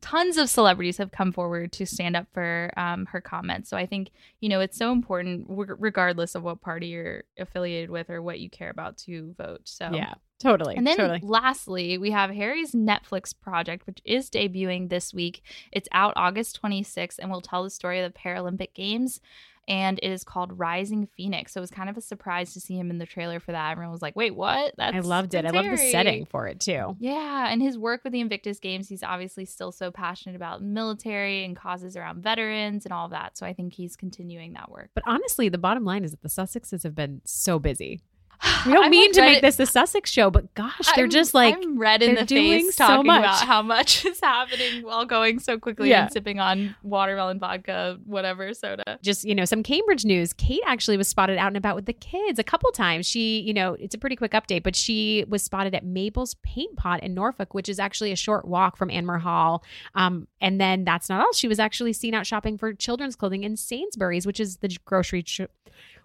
[0.02, 3.70] Tons of celebrities have come forward to stand up for um, her comments.
[3.70, 4.10] So I think,
[4.42, 8.40] you know, it's so important, w- regardless of what party you're affiliated with or what
[8.40, 9.62] you care about, to vote.
[9.66, 10.16] So, Yeah.
[10.40, 10.76] Totally.
[10.76, 11.20] and then totally.
[11.22, 15.44] lastly, we have Harry's Netflix project, which is debuting this week.
[15.72, 19.20] It's out August 26th and will tell the story of the Paralympic Games.
[19.68, 21.54] And it is called Rising Phoenix.
[21.54, 23.70] So it was kind of a surprise to see him in the trailer for that.
[23.72, 24.74] Everyone was like, wait, what?
[24.78, 25.46] That's, I loved it.
[25.46, 26.96] I love the setting for it too.
[27.00, 31.46] Yeah, and his work with the Invictus Games, he's obviously still so passionate about military
[31.46, 33.38] and causes around veterans and all that.
[33.38, 34.90] So I think he's continuing that work.
[34.96, 38.02] But honestly, the bottom line is that the Sussexes have been so busy.
[38.66, 41.34] We don't I'm mean to make this the Sussex show, but gosh, they're I'm- just
[41.34, 43.20] like I'm red in the face so talking much.
[43.20, 46.04] about how much is happening while going so quickly Yeah.
[46.04, 49.00] and sipping on watermelon vodka, whatever soda.
[49.02, 50.34] just you know some Cambridge news.
[50.34, 53.06] Kate actually was spotted out and about with the kids a couple times.
[53.06, 56.76] She, you know, it's a pretty quick update, but she was spotted at Mabel's Paint
[56.78, 59.64] Pot in Norfolk, which is actually a short walk from Anmer Hall.
[59.96, 61.34] Um, and then that's not all.
[61.34, 65.24] She was actually seen out shopping for children's clothing in Sainsbury's, which is the grocery.
[65.24, 65.42] Ch-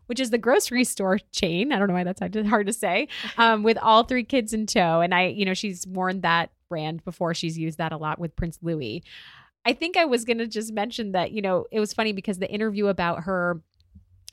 [0.07, 1.73] which is the grocery store chain.
[1.73, 3.09] I don't know why that's hard to, say.
[3.39, 7.05] Um, with all three kids in tow, and I, you know, she's worn that brand
[7.05, 7.35] before.
[7.35, 9.03] She's used that a lot with Prince Louis.
[9.65, 12.39] I think I was going to just mention that, you know, it was funny because
[12.39, 13.63] the interview about her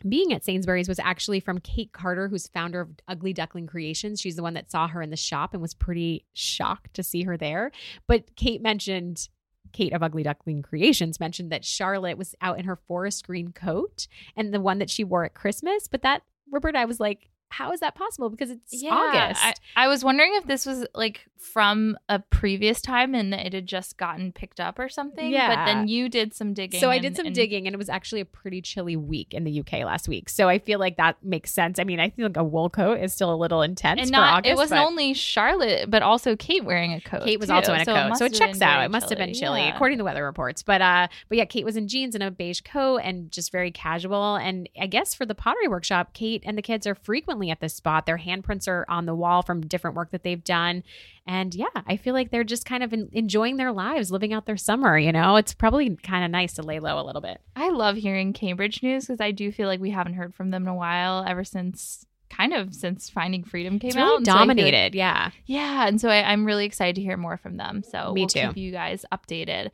[0.08, 4.20] being at Sainsbury's was actually from Kate Carter, who's founder of Ugly Duckling Creations.
[4.20, 7.24] She's the one that saw her in the shop and was pretty shocked to see
[7.24, 7.72] her there.
[8.08, 9.30] But Kate mentioned
[9.72, 14.08] Kate of Ugly Duckling Creations mentioned that Charlotte was out in her forest green coat
[14.36, 15.88] and the one that she wore at Christmas.
[15.88, 18.30] But that, Roberta, I was like, how is that possible?
[18.30, 19.42] Because it's August.
[19.44, 23.66] I, I was wondering if this was like from a previous time and it had
[23.68, 25.32] just gotten picked up or something.
[25.32, 25.56] Yeah.
[25.56, 26.80] But then you did some digging.
[26.80, 29.34] So I and- did some and- digging, and it was actually a pretty chilly week
[29.34, 30.30] in the UK last week.
[30.30, 31.80] So I feel like that makes sense.
[31.80, 34.14] I mean, I feel like a wool coat is still a little intense And for
[34.14, 34.52] not, August.
[34.52, 37.24] it wasn't only Charlotte, but also Kate wearing a coat.
[37.24, 37.56] Kate was too.
[37.56, 38.84] also in a So coat, must so it checks out.
[38.86, 39.74] It must have been chilly, Yeah.
[39.76, 40.64] according to weather reports.
[40.64, 43.72] But uh, but yeah, Kate was in jeans and a beige coat, and just very
[43.72, 44.36] casual.
[44.36, 47.74] And I guess for the pottery workshop, Kate and the kids are frequently at this
[47.74, 48.06] spot.
[48.06, 50.84] Their handprints are on the wall from different work that they've done.
[51.26, 54.46] And yeah, I feel like they're just kind of en- enjoying their lives, living out
[54.46, 54.98] their summer.
[54.98, 57.40] You know, it's probably kind of nice to lay low a little bit.
[57.56, 60.64] I love hearing Cambridge news because I do feel like we haven't heard from them
[60.64, 64.04] in a while, ever since kind of since Finding Freedom came It's out.
[64.04, 64.96] really And so like- dominated.
[64.96, 65.32] yeah.
[65.46, 67.84] yeah, and so I, I'm really excited to hear more from them.
[67.84, 68.48] So Me we'll too.
[68.48, 69.72] keep you guys updated.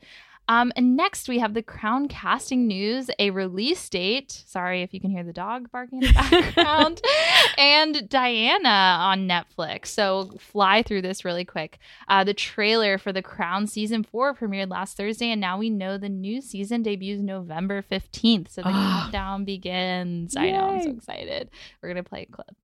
[0.50, 4.44] Um, and next we have the Crown casting news, a release date.
[4.46, 7.02] Sorry if you can hear the dog barking in the background,
[7.58, 9.86] and Diana on Netflix.
[9.88, 11.78] So fly through this really quick.
[12.08, 15.98] Uh, the trailer for the Crown season four premiered last Thursday, and now we know
[15.98, 18.50] the new season debuts November fifteenth.
[18.50, 19.00] So the Ah.
[19.02, 20.34] countdown begins.
[20.34, 21.50] I know I'm so excited.
[21.82, 22.56] We're gonna play a clip.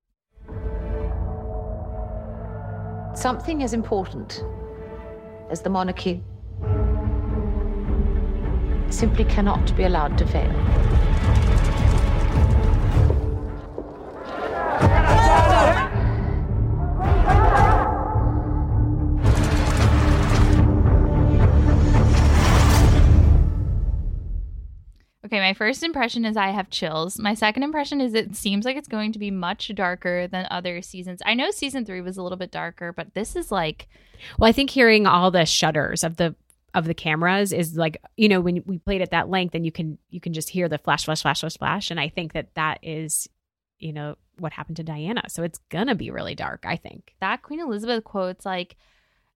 [3.15, 4.43] Something as important
[5.49, 6.21] as the monarchy
[8.95, 10.51] simply cannot be allowed to fail.
[25.25, 27.19] Okay, my first impression is I have chills.
[27.19, 30.81] My second impression is it seems like it's going to be much darker than other
[30.81, 31.21] seasons.
[31.25, 33.89] I know season three was a little bit darker, but this is like
[34.37, 36.35] Well, I think hearing all the shutters of the
[36.75, 39.71] of the cameras is like you know when we played at that length and you
[39.71, 42.53] can you can just hear the flash flash flash flash flash and I think that
[42.55, 43.27] that is
[43.79, 45.23] you know what happened to Diana.
[45.29, 46.65] So it's gonna be really dark.
[46.67, 47.15] I think.
[47.21, 48.75] that Queen Elizabeth quote's like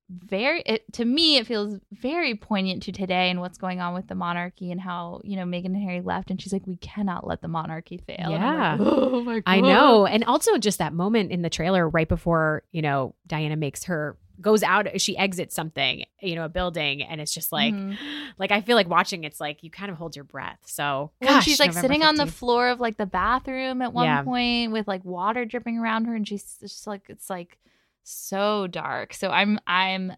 [0.10, 4.08] very it, to me it feels very poignant to today and what's going on with
[4.08, 7.28] the monarchy and how you know Meghan and Harry left and she's like we cannot
[7.28, 8.18] let the monarchy fail.
[8.26, 8.78] I'm like, Yeah.
[8.80, 9.44] oh my god.
[9.46, 10.08] I know.
[10.08, 14.18] And also just that moment in the trailer right before, you know, Diana makes her
[14.42, 17.98] goes out she exits something, you know, a building and it's just like Mhm.
[18.38, 20.60] like I feel like watching it's like you kind of hold your breath.
[20.66, 23.94] So Well, gosh, she's like November sitting on the floor of like the bathroom at
[23.94, 24.22] one Yeah.
[24.24, 27.58] point with like water dripping around her, and she's just like it's like
[28.04, 29.14] so dark.
[29.14, 30.14] So I'm I'm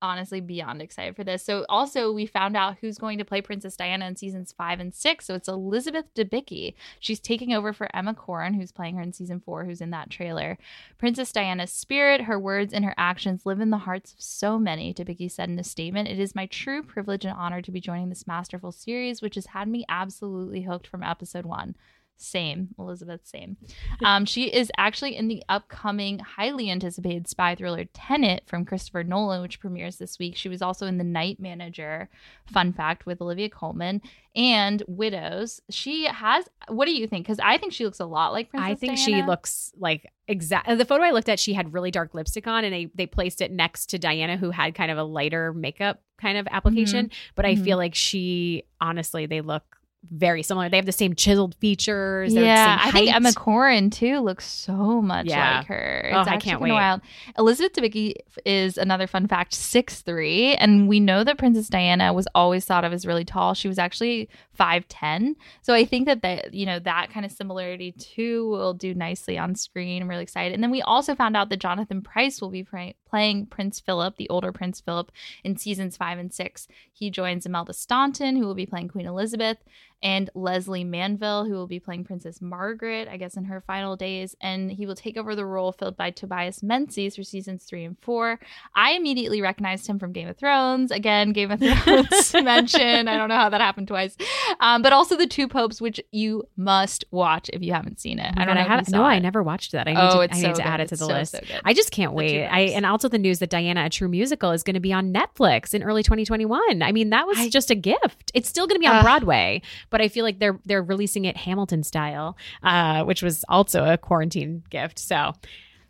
[0.00, 1.44] honestly beyond excited for this.
[1.44, 4.94] So also we found out who's going to play Princess Diana in seasons five and
[4.94, 5.26] six.
[5.26, 6.74] So it's Elizabeth Debicki.
[7.00, 10.10] She's taking over for Emma Corrin, who's playing her in season four, who's in that
[10.10, 10.58] trailer.
[10.98, 14.94] Princess Diana's spirit, her words, and her actions live in the hearts of so many,
[14.94, 16.08] Debicki said in a statement.
[16.08, 19.46] It is my true privilege and honor to be joining this masterful series, which has
[19.46, 21.74] had me absolutely hooked from episode one.
[22.20, 23.56] Same, Elizabeth, same.
[24.04, 29.40] Um, she is actually in the upcoming, highly anticipated spy thriller Tenet from Christopher Nolan,
[29.40, 30.36] which premieres this week.
[30.36, 32.08] She was also in The Night Manager,
[32.46, 34.02] fun fact, with Olivia Colman
[34.34, 35.60] and Widows.
[35.70, 37.24] She has, what do you think?
[37.26, 40.68] Because I think she looks a lot like Princess I think she looks like exact.
[40.76, 43.40] The photo I looked at, she had really dark lipstick on, and they they placed
[43.40, 47.10] it next to Diana, who had kind of a lighter makeup kind of application.
[47.36, 47.64] But I Mhm.
[47.64, 49.77] feel like she, honestly, they look
[50.10, 50.68] very similar.
[50.68, 52.32] They have the same chiseled features.
[52.32, 53.12] Yeah, I think.
[53.12, 55.58] Emma Corrin too looks so much Yeah.
[55.58, 56.02] like her.
[56.06, 56.70] It's Oh, I actually can't wait.
[56.72, 57.00] Wild.
[57.36, 58.14] Elizabeth Debicki
[58.46, 62.84] is another fun fact, six three, and we know that Princess Diana was always thought
[62.84, 63.54] of as really tall.
[63.54, 67.32] She was actually five ten, so I think that that you know that kind of
[67.32, 70.00] similarity too will do nicely on screen.
[70.02, 70.54] I'm really excited.
[70.54, 72.64] And then we also found out that Jonathan Pryce will be
[73.10, 75.10] playing Prince Philip, the older Prince Philip,
[75.42, 76.68] in seasons five and six.
[76.92, 79.58] He joins Imelda Staunton, who will be playing Queen Elizabeth
[80.02, 84.36] and Lesley Manville, who will be playing Princess Margaret, I guess, in her final days.
[84.40, 87.96] And he will take over the role filled by Tobias Menzies for seasons three and
[88.00, 88.38] four.
[88.74, 90.90] I immediately recognized him from Game of Thrones.
[90.90, 93.08] Again, Game of Thrones mention.
[93.08, 94.16] I don't know how that happened twice.
[94.60, 98.32] Um, but also The Two Popes, which you must watch if you haven't seen it.
[98.36, 98.60] Oh I don't God, know.
[98.62, 99.88] if have, no, I never watched that.
[99.88, 101.32] I need Oh, to, I so need to add it to It's the so, list.
[101.32, 101.60] so good.
[101.64, 102.46] I just can't wait.
[102.46, 105.12] I and also the news that Diana, a true musical, is going to be on
[105.12, 106.82] Netflix in early 2021.
[106.82, 108.30] I mean, that was I- just a gift.
[108.34, 109.02] It's still going to be on Ugh.
[109.02, 113.84] Broadway, but I feel like they're they're releasing it Hamilton style, uh, which was also
[113.84, 114.98] a quarantine gift.
[114.98, 115.32] So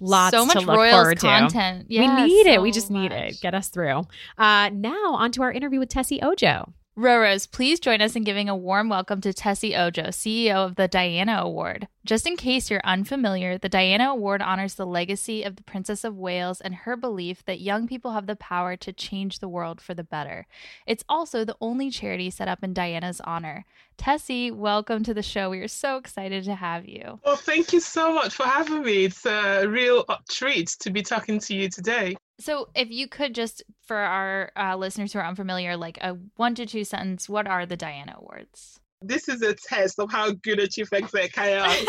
[0.00, 1.86] Lots so much to Royals content.
[1.88, 2.62] Yeah, we need it.
[2.62, 3.40] We just need it.
[3.40, 4.02] Get us through.
[4.36, 6.72] Uh, now on to our interview with Tessy Ojo.
[6.98, 10.88] Roros, please join us in giving a warm welcome to Tessy Ojo, CEO of the
[10.88, 11.86] Diana Award.
[12.04, 16.16] Just in case you're unfamiliar, the Diana Award honors the legacy of the Princess of
[16.16, 19.94] Wales and her belief that young people have the power to change the world for
[19.94, 20.48] the better.
[20.88, 23.64] It's also the only charity set up in Diana's honor.
[23.96, 25.50] Tessy, welcome to the show.
[25.50, 27.20] We are so excited to have you.
[27.24, 29.04] Well, thank you so much for having me.
[29.04, 32.16] It's a real treat to be talking to you today.
[32.40, 36.54] So, if you could just, for our uh, listeners who are unfamiliar, like a one
[36.54, 38.80] to two sentence, what are the Diana Awards?
[39.00, 41.86] This is a test of how good a chief exec I am.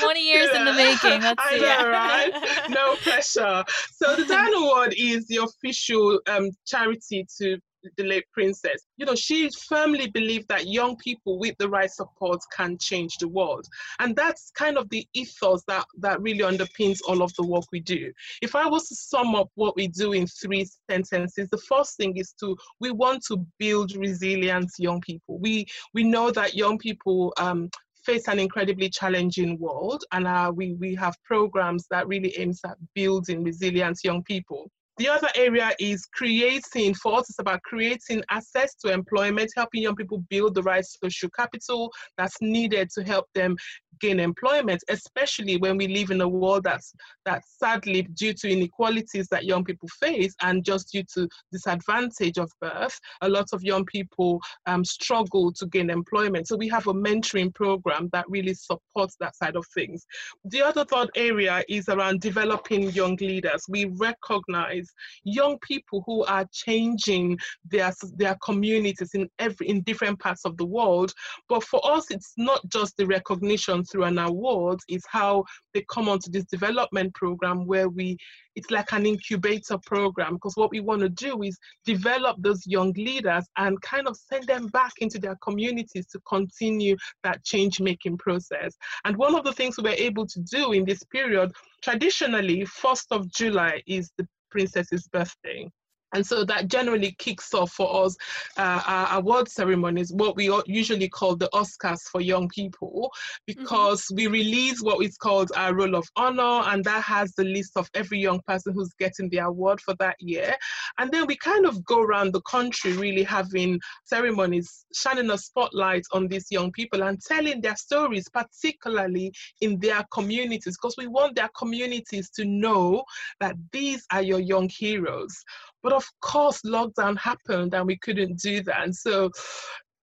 [0.00, 1.20] 20 years in the making.
[1.20, 2.68] Let's I know, right?
[2.70, 3.62] No pressure.
[3.92, 7.58] So the Diana Award is the official um, charity to
[7.96, 8.86] the late princess.
[8.96, 13.28] You know, she firmly believed that young people with the right support can change the
[13.28, 13.66] world.
[13.98, 17.80] And that's kind of the ethos that, that really underpins all of the work we
[17.80, 18.12] do.
[18.40, 22.16] If I was to sum up what we do in three sentences, the first thing
[22.16, 25.38] is to we want to build resilient young people.
[25.38, 27.70] We we know that young people um,
[28.04, 32.76] face an incredibly challenging world and uh, we, we have programs that really aims at
[32.94, 34.70] building resilient young people.
[35.02, 39.96] The other area is creating, for us, it's about creating access to employment, helping young
[39.96, 43.56] people build the right social capital that's needed to help them
[44.02, 46.92] gain employment, especially when we live in a world that's
[47.24, 52.50] that sadly due to inequalities that young people face and just due to disadvantage of
[52.60, 56.48] birth, a lot of young people um, struggle to gain employment.
[56.48, 60.04] So we have a mentoring program that really supports that side of things.
[60.44, 63.64] The other third area is around developing young leaders.
[63.68, 64.88] We recognize
[65.24, 70.64] young people who are changing their their communities in every in different parts of the
[70.64, 71.12] world.
[71.48, 76.08] But for us, it's not just the recognition through an award, is how they come
[76.08, 78.16] onto this development program where we
[78.54, 82.92] it's like an incubator program because what we want to do is develop those young
[82.92, 88.18] leaders and kind of send them back into their communities to continue that change making
[88.18, 88.74] process.
[89.04, 91.52] And one of the things we were able to do in this period,
[91.82, 95.68] traditionally, 1st of July is the princess's birthday.
[96.12, 98.16] And so that generally kicks off for us
[98.56, 103.10] uh, our award ceremonies, what we usually call the Oscars for young people,
[103.46, 104.16] because mm-hmm.
[104.16, 107.88] we release what is called our Roll of Honor, and that has the list of
[107.94, 110.54] every young person who's getting the award for that year.
[110.98, 116.04] And then we kind of go around the country, really having ceremonies, shining a spotlight
[116.12, 121.36] on these young people and telling their stories, particularly in their communities, because we want
[121.36, 123.02] their communities to know
[123.40, 125.34] that these are your young heroes.
[125.82, 128.82] But of course, lockdown happened and we couldn't do that.
[128.82, 129.30] And so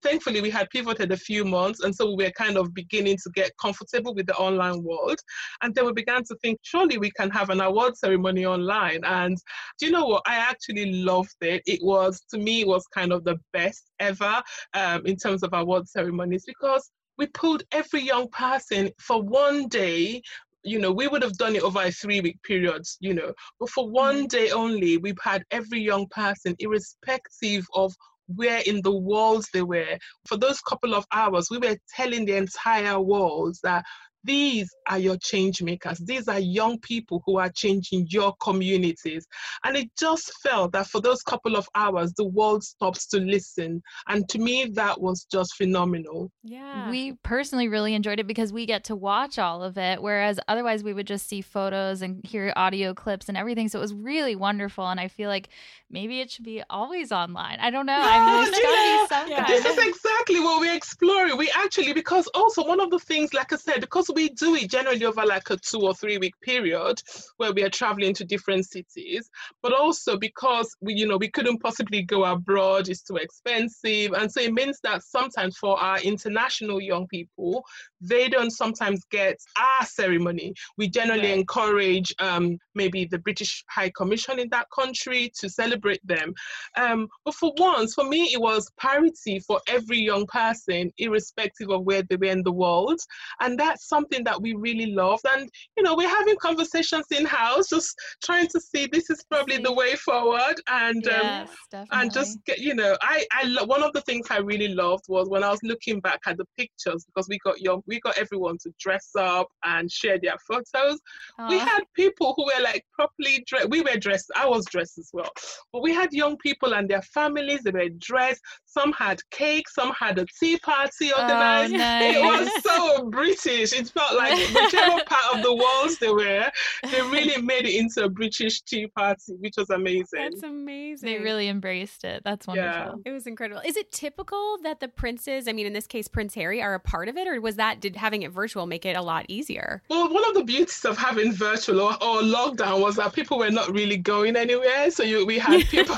[0.02, 1.82] thankfully we had pivoted a few months.
[1.82, 5.20] And so we were kind of beginning to get comfortable with the online world.
[5.62, 9.02] And then we began to think surely we can have an award ceremony online.
[9.04, 9.38] And
[9.80, 10.24] do you know what?
[10.26, 11.64] I actually loved it.
[11.66, 14.42] It was to me was kind of the best ever
[14.74, 20.22] um, in terms of award ceremonies because we pulled every young person for one day
[20.64, 23.70] you know, we would have done it over a three week period, you know, but
[23.70, 24.30] for one mm.
[24.30, 27.94] day only, we've had every young person, irrespective of
[28.36, 29.98] where in the world they were.
[30.28, 33.84] For those couple of hours, we were telling the entire world that
[34.24, 36.00] these are your change makers.
[36.00, 39.26] These are young people who are changing your communities.
[39.64, 43.82] And it just felt that for those couple of hours, the world stops to listen.
[44.08, 46.32] And to me, that was just phenomenal.
[46.44, 46.90] Yeah.
[46.90, 50.84] We personally really enjoyed it because we get to watch all of it, whereas otherwise
[50.84, 53.70] we would just see photos and hear audio clips and everything.
[53.70, 54.88] So it was really wonderful.
[54.88, 55.50] And I feel like
[55.90, 57.60] maybe it should be always online.
[57.60, 57.98] I don't know.
[58.00, 59.48] I mean, there's gotta be some yeah.
[59.48, 61.38] This is exactly what we're exploring.
[61.38, 64.70] We actually, because also one of the things, like I said, because we do it
[64.70, 67.02] generally over like a two or three week period
[67.38, 69.30] where we are traveling to different cities,
[69.62, 74.14] but also because we, you know, we couldn't possibly go abroad, it's too expensive.
[74.14, 77.64] And so it means that sometimes for our international young people,
[78.02, 80.54] they don't sometimes get our ceremony.
[80.78, 86.34] We generally encourage um, maybe the British High Commission in that country to celebrate them.
[86.78, 91.84] Um, but for once, for me, it was parity for every young person, irrespective of
[91.84, 93.00] where they were in the world.
[93.40, 95.24] And that's something that we really loved.
[95.36, 99.58] And, you know, we're having conversations in house, just trying to see this is probably
[99.58, 100.56] the way forward.
[100.68, 104.28] And, yes, um, and just get, you know, I, I, lo- one of the things
[104.30, 107.60] I really loved was when I was looking back at the pictures, because we got
[107.62, 111.00] young, we got everyone to dress up and share their photos.
[111.40, 111.50] Aww.
[111.50, 113.70] We had people who were like properly dressed.
[113.70, 114.32] We were dressed.
[114.36, 115.32] I was dressed as well.
[115.72, 117.62] But we had young people and their families.
[117.64, 118.42] They were dressed.
[118.70, 121.74] Some had cake, some had a tea party oh, organized.
[121.74, 122.16] Oh, nice.
[122.16, 123.74] It was so British.
[123.74, 126.50] It felt like whichever part of the walls they were,
[126.92, 130.30] they really made it into a British tea party, which was amazing.
[130.32, 131.08] That's amazing.
[131.08, 132.22] They really embraced it.
[132.24, 133.02] That's wonderful.
[133.06, 133.62] It was incredible.
[133.66, 136.80] Is it typical that the princes, I mean, in this case, Prince Harry, are a
[136.80, 139.82] part of it, or was that did having it virtual make it a lot easier?
[139.90, 143.52] Well, one of the beauties of having virtual or, or lockdown was that people were
[143.52, 144.92] not really going anywhere.
[144.92, 145.96] So you, we had people,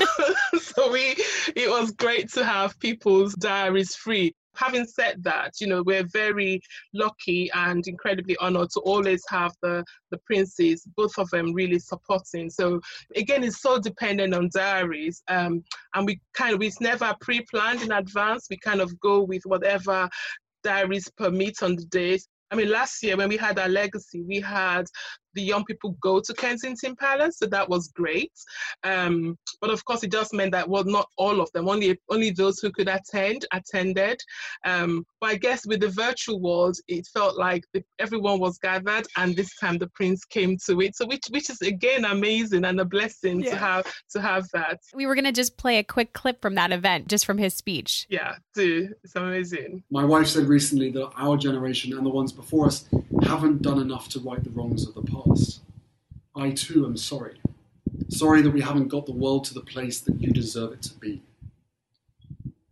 [0.60, 1.16] so we
[1.56, 4.34] it was great to have people's diaries free.
[4.54, 6.60] Having said that, you know, we're very
[6.92, 12.50] lucky and incredibly honored to always have the, the princes, both of them really supporting.
[12.50, 12.78] So
[13.16, 15.22] again, it's so dependent on diaries.
[15.28, 18.48] Um, and we kind of, it's never pre-planned in advance.
[18.50, 20.08] We kind of go with whatever
[20.62, 22.28] diaries permit on the days.
[22.50, 24.84] I mean, last year when we had our legacy, we had
[25.34, 28.32] the young people go to Kensington Palace, so that was great.
[28.84, 32.30] Um, but of course, it just meant that well, not all of them, only only
[32.30, 34.20] those who could attend attended.
[34.64, 39.06] Um, but I guess with the virtual world, it felt like the, everyone was gathered,
[39.16, 40.96] and this time the prince came to it.
[40.96, 43.50] So which which is again amazing and a blessing Yeah.
[43.50, 44.80] to have to have that.
[44.94, 47.54] We were going to just play a quick clip from that event, just from his
[47.54, 48.06] speech.
[48.08, 49.82] Yeah, do it's amazing.
[49.90, 52.84] My wife said recently that our generation and the ones before us
[53.22, 55.21] haven't done enough to right the wrongs of the past.
[56.34, 57.40] I too am sorry.
[58.08, 60.94] Sorry that we haven't got the world to the place that you deserve it to
[60.98, 61.22] be.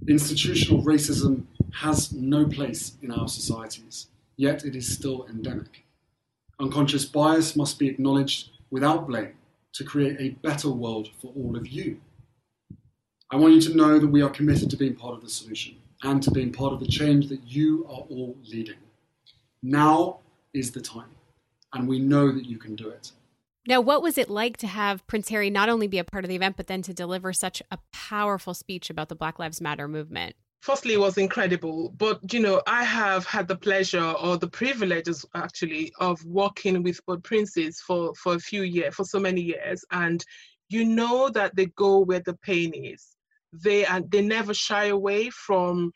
[0.09, 1.45] Institutional racism
[1.75, 5.85] has no place in our societies, yet it is still endemic.
[6.59, 9.35] Unconscious bias must be acknowledged without blame
[9.73, 12.01] to create a better world for all of you.
[13.31, 15.77] I want you to know that we are committed to being part of the solution
[16.03, 18.79] and to being part of the change that you are all leading.
[19.63, 20.19] Now
[20.53, 21.11] is the time,
[21.73, 23.13] and we know that you can do it.
[23.67, 26.29] Now, what was it like to have Prince Harry not only be a part of
[26.29, 29.87] the event, but then to deliver such a powerful speech about the Black Lives Matter
[29.87, 30.35] movement?
[30.61, 35.09] firstly it was incredible but you know i have had the pleasure or the privilege
[35.09, 39.41] as- actually of working with both princes for for a few years for so many
[39.41, 40.25] years and
[40.69, 43.17] you know that they go where the pain is
[43.53, 45.91] they and they never shy away from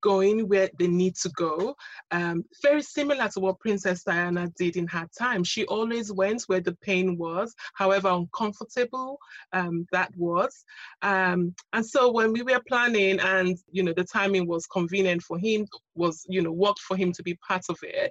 [0.00, 1.74] going where they need to go.
[2.10, 5.44] Um, very similar to what princess diana did in her time.
[5.44, 9.18] She always went where the pain was however uncomfortable
[9.52, 10.64] um, that was.
[11.02, 15.38] Um, and so when we were planning and you know the timing was convenient for
[15.38, 18.10] him was you know worked for him to be part of it.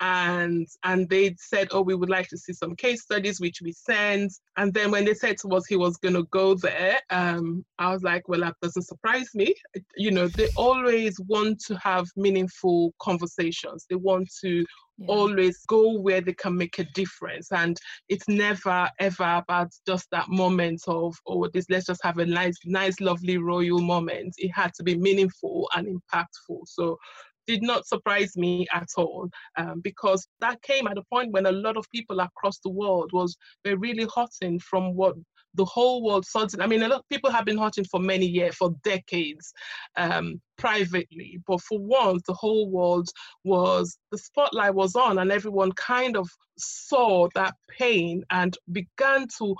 [0.00, 3.72] And and they said oh we would like to see some case studies which we
[3.72, 4.32] sent.
[4.56, 7.92] And then when they said to us he was going to go there um, i
[7.92, 9.54] was like well that doesn't surprise me.
[9.96, 13.86] You know they always want to have meaningful conversations.
[13.88, 14.66] They want to
[15.08, 17.50] always go where they can make a difference.
[17.52, 17.78] And
[18.08, 22.58] it's never ever about just that moment of oh this let's just have a nice
[22.66, 24.34] nice lovely royal moment.
[24.36, 26.66] It had to be meaningful and impactful.
[26.66, 26.98] So
[27.46, 31.52] did not surprise me at all um, because that came at a point when a
[31.52, 35.16] lot of people across the world was were really hurting from what
[35.54, 36.60] the whole world sorted.
[36.60, 39.52] I mean, a lot of people have been hurting for many years, for decades,
[39.96, 41.40] um, privately.
[41.46, 43.08] But for once, the whole world
[43.44, 46.28] was the spotlight was on, and everyone kind of
[46.58, 49.54] saw that pain and began to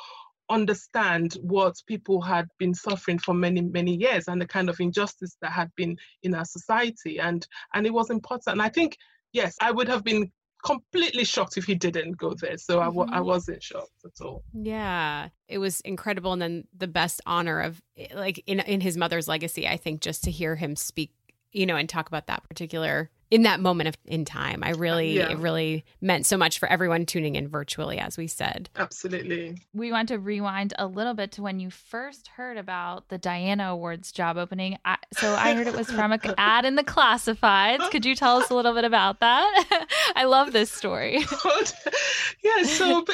[0.50, 5.36] understand what people had been suffering for many many years and the kind of injustice
[5.40, 8.96] that had been in our society and and it was important and i think
[9.32, 10.28] yes i would have been
[10.64, 13.26] completely shocked if he didn't go there so I w- I mm-hmm.
[13.26, 16.32] wasn't shocked at all Yeah, it was incredible.
[16.32, 20.00] And then the best honor of eh, like in in his mother's legacy, I think,
[20.00, 21.12] just to hear him speak,
[21.52, 24.62] you know, and talk about that particular in that moment of in time.
[24.64, 25.30] I really, Yeah.
[25.30, 28.68] it really meant so much for everyone tuning in virtually, as we said.
[28.76, 33.18] absolutely We want to rewind a little bit to when you first heard about the
[33.18, 34.78] Diana Awards job opening.
[34.84, 37.88] I, so I heard it was from an ad in the classifieds.
[37.90, 39.86] Could you tell us a little bit about that?
[40.16, 41.18] I love this story.
[42.42, 43.04] yeah so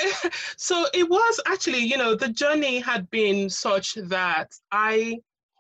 [0.57, 5.19] so it was actually you know the journey had been such that i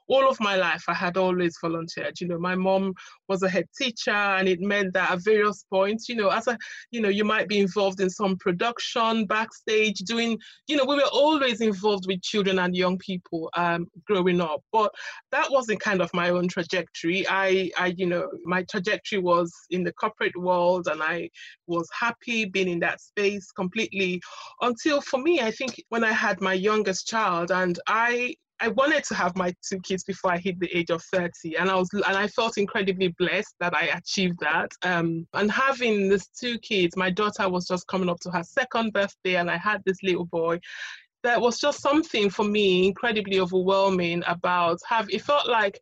[0.09, 2.21] all of my life i had always volunteered.
[2.21, 2.95] You know my mom
[3.29, 6.57] was a head teacher and it meant that at various points you know as a
[6.91, 11.13] you know you might be involved in some production backstage doing you know we were
[11.13, 14.63] always involved with children and young people um, growing up.
[14.73, 14.93] But
[15.33, 17.27] that wasn't kind of my own trajectory.
[17.29, 21.29] I i you know my trajectory was in the corporate world and i
[21.67, 24.21] was happy being in that space completely
[24.61, 29.05] until for me i think when i had my youngest child and i I wanted
[29.05, 31.91] to have my two kids before I hit the age of 30 and I was
[31.93, 34.71] and I felt incredibly blessed that I achieved that.
[34.83, 38.93] Um, and having these two kids my daughter was just coming up to her second
[38.93, 40.61] birthday and I had this little boy
[41.23, 45.79] that was just something for me incredibly overwhelming about have it felt like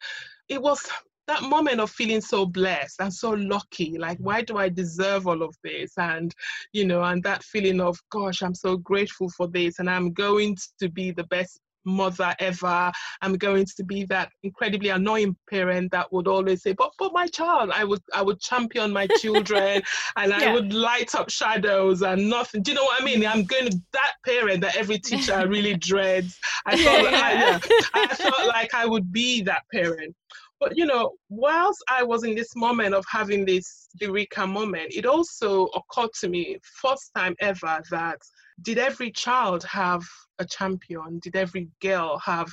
[0.48, 0.88] it was
[1.26, 5.42] that moment of feeling so blessed and so lucky like why do i deserve all
[5.42, 5.92] of this?
[5.96, 6.34] And
[6.72, 10.56] you know and that feeling of gosh i'm so grateful for this and i'm going
[10.80, 12.92] to be the best mother ever.
[13.22, 17.26] I'm going to be that incredibly annoying parent that would always say, "But, for my
[17.26, 19.82] child." I would, I would champion my children,
[20.16, 20.50] and yeah.
[20.50, 22.62] I would light up shadows and nothing.
[22.62, 23.26] Do you know what I mean?
[23.26, 26.38] I'm going to that parent that every teacher really dreads.
[26.66, 27.58] I felt, like, I, yeah,
[27.94, 30.14] I felt like I would be that parent.
[30.60, 35.06] But you know, whilst I was in this moment of having this Eureka moment, it
[35.06, 38.18] also occurred to me, first time ever, that
[38.62, 40.02] did every child have
[40.38, 41.18] a champion?
[41.22, 42.52] Did every girl have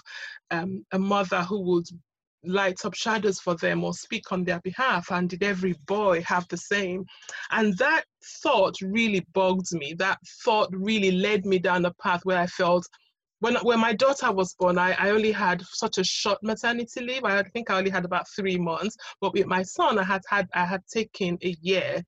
[0.50, 1.88] um, a mother who would
[2.44, 5.12] light up shadows for them or speak on their behalf?
[5.12, 7.06] And did every boy have the same?
[7.52, 8.04] And that
[8.42, 9.94] thought really bugged me.
[9.94, 12.88] That thought really led me down a path where I felt
[13.42, 17.24] when when my daughter was born, I, I only had such a short maternity leave.
[17.26, 18.96] I think I only had about three months.
[19.20, 22.04] But with my son, I had had I had taken a year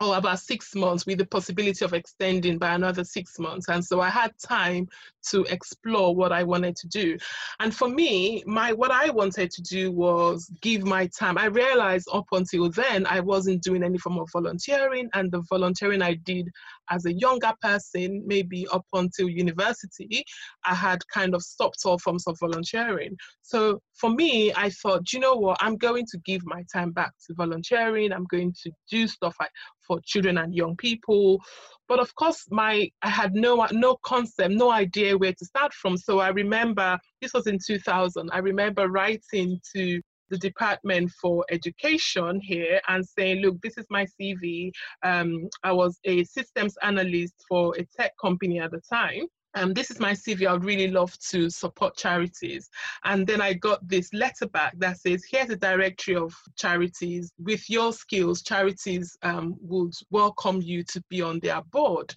[0.00, 3.68] or about six months with the possibility of extending by another six months.
[3.68, 4.88] And so I had time
[5.30, 7.18] to explore what I wanted to do.
[7.58, 11.36] And for me, my what I wanted to do was give my time.
[11.36, 16.00] I realized up until then I wasn't doing any form of volunteering, and the volunteering
[16.00, 16.48] I did
[16.90, 20.24] as a younger person, maybe up until university,
[20.64, 23.16] I had kind of stopped all forms of volunteering.
[23.42, 27.12] So for me, I thought, you know what, I'm going to give my time back
[27.26, 28.12] to volunteering.
[28.12, 29.50] I'm going to do stuff like
[29.86, 31.40] for children and young people.
[31.88, 35.96] But of course, my I had no no concept, no idea where to start from.
[35.96, 38.30] So I remember this was in 2000.
[38.32, 40.00] I remember writing to
[40.30, 44.70] the Department for Education here and saying, look, this is my CV.
[45.02, 49.90] Um, I was a systems analyst for a tech company at the time um, this
[49.90, 50.46] is my CV.
[50.46, 52.68] I would really love to support charities.
[53.04, 57.32] And then I got this letter back that says, here's a directory of charities.
[57.38, 62.14] With your skills, charities um, would welcome you to be on their board.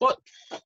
[0.00, 0.18] But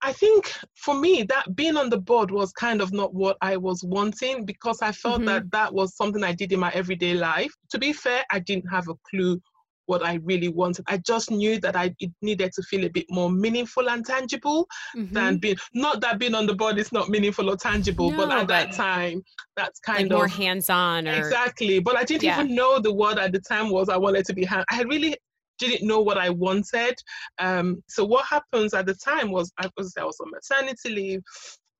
[0.02, 3.56] I think for me, that being on the board was kind of not what I
[3.56, 5.26] was wanting because I felt mm-hmm.
[5.26, 7.52] that that was something I did in my everyday life.
[7.70, 9.40] To be fair, I didn't have a clue
[9.86, 10.84] what I really wanted.
[10.88, 14.68] I just knew that I it needed to feel a bit more meaningful and tangible
[14.96, 15.12] mm-hmm.
[15.12, 18.30] than being not that being on the board is not meaningful or tangible, no, but
[18.30, 19.22] at that time,
[19.56, 21.80] that's kind like of more hands-on or exactly.
[21.80, 22.40] But I didn't yeah.
[22.40, 24.64] even know the word at the time was I wanted to be hand.
[24.70, 25.16] I really
[25.58, 26.94] didn't know what I wanted.
[27.38, 31.22] Um, so what happens at the time was I was I was on maternity leave.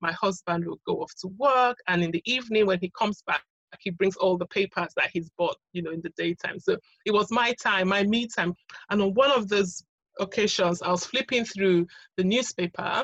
[0.01, 3.43] My husband would go off to work, and in the evening when he comes back
[3.79, 6.59] he brings all the papers that he's bought, you know, in the daytime.
[6.59, 8.53] So it was my time, my me time.
[8.89, 9.83] And on one of those
[10.19, 13.03] occasions, I was flipping through the newspaper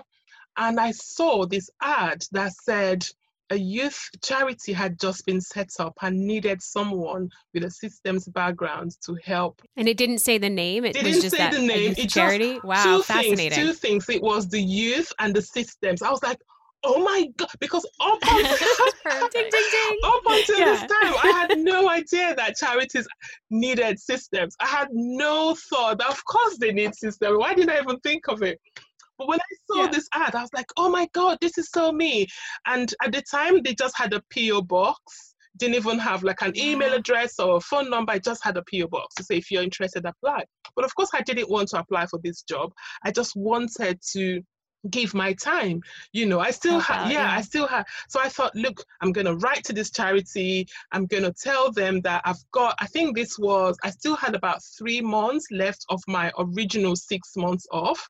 [0.58, 3.06] and I saw this ad that said
[3.52, 8.92] a youth charity had just been set up and needed someone with a systems background
[9.06, 9.62] to help.
[9.78, 10.86] And it didn't say the name.
[10.86, 11.94] It didn't was just say the name.
[11.98, 12.54] It charity.
[12.54, 13.52] Just, wow, fascinating.
[13.52, 14.10] Things, two things.
[14.10, 16.02] It was the youth and the systems.
[16.02, 16.38] I was like,
[16.84, 18.46] oh my god because up until,
[19.34, 19.98] ding, ding, ding.
[20.06, 20.66] up until yeah.
[20.66, 23.06] this time i had no idea that charities
[23.50, 27.80] needed systems i had no thought that of course they need systems why didn't i
[27.80, 28.60] even think of it
[29.20, 29.92] but when i saw yeah.
[29.92, 32.26] this ad i was like oh my god this is so me
[32.66, 36.58] and at the time they just had a po box didn't even have like an
[36.58, 37.00] email mm-hmm.
[37.00, 38.14] address or a phone number.
[38.14, 40.46] I just had a PO box to say if you're interested, apply.
[40.76, 42.72] But of course, I didn't want to apply for this job.
[43.04, 44.42] I just wanted to
[44.90, 45.82] give my time
[46.14, 49.12] you know i still have yeah, yeah, i still have so i thought look i'm
[49.12, 52.88] going to write to this charity i'm going to tell them that i've got i
[52.88, 57.68] think this was i still had about three months left of my original six months
[57.72, 58.08] off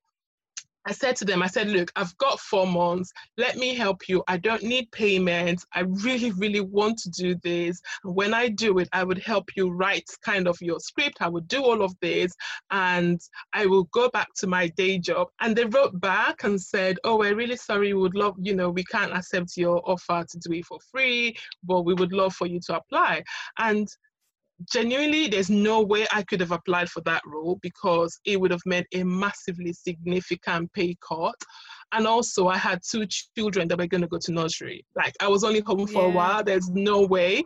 [0.89, 3.13] I said to them, I said, look, I've got four months.
[3.37, 4.23] Let me help you.
[4.27, 5.63] I don't need payment.
[5.71, 7.79] I really, really want to do this.
[8.03, 11.17] When I do it, I would help you write kind of your script.
[11.21, 12.33] I would do all of this
[12.71, 13.21] and
[13.53, 15.27] I will go back to my day job.
[15.41, 17.93] And they wrote back and said, oh, we're really sorry.
[17.93, 21.37] We would love, you know, we can't accept your offer to do it for free,
[21.63, 23.21] but we would love for you to apply.
[23.59, 23.87] And
[24.72, 28.62] genuinely, there's no way I could have applied for that role because it would have
[28.66, 31.36] meant a massively significant pay cut.
[31.91, 33.05] And also, I had two
[33.36, 34.86] children that were going to go to nursery.
[34.95, 36.07] Like, I was only home for yeah.
[36.07, 36.43] a while.
[36.43, 37.43] There's no way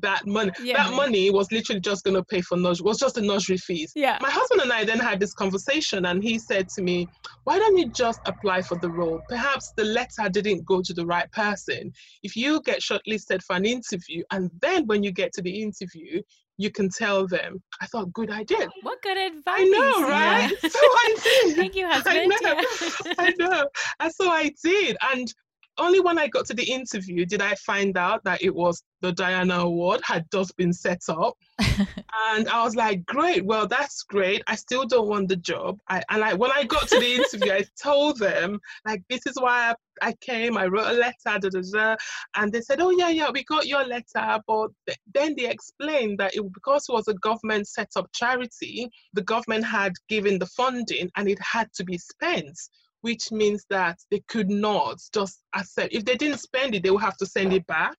[0.00, 0.76] that money, yeah.
[0.76, 3.92] that money was literally just going to pay for nursery, was just the nursery fees.
[3.94, 4.18] Yeah.
[4.20, 7.08] My husband and I then had this conversation, and he said to me,
[7.44, 9.22] Why don't you just apply for the role?
[9.30, 11.92] Perhaps the letter didn't go to the right person.
[12.22, 16.20] If you get shortlisted for an interview, and then when you get to the interview,
[16.58, 17.62] you can tell them.
[17.80, 18.68] I thought, good idea.
[18.82, 19.44] What good advice.
[19.56, 20.52] I know, right?
[20.62, 20.68] Yeah.
[20.76, 21.56] So I did.
[21.56, 22.16] Thank you, husband.
[22.18, 22.62] I know.
[23.06, 23.14] Yeah.
[23.18, 23.68] I know.
[24.00, 24.96] And so I did.
[25.12, 25.32] And
[25.78, 29.12] only when I got to the interview did I find out that it was the
[29.12, 31.34] Diana Award had just been set up.
[31.58, 34.42] and I was like, great, well, that's great.
[34.46, 35.78] I still don't want the job.
[35.88, 39.34] I, and I, when I got to the interview, I told them, like, this is
[39.36, 41.96] why I, I came, I wrote a letter, da, da, da.
[42.36, 44.40] and they said, oh, yeah, yeah, we got your letter.
[44.46, 48.90] But th- then they explained that it, because it was a government set up charity,
[49.12, 52.58] the government had given the funding and it had to be spent
[53.06, 55.94] which means that they could not just accept.
[55.94, 57.94] If they didn't spend it, they would have to send it back.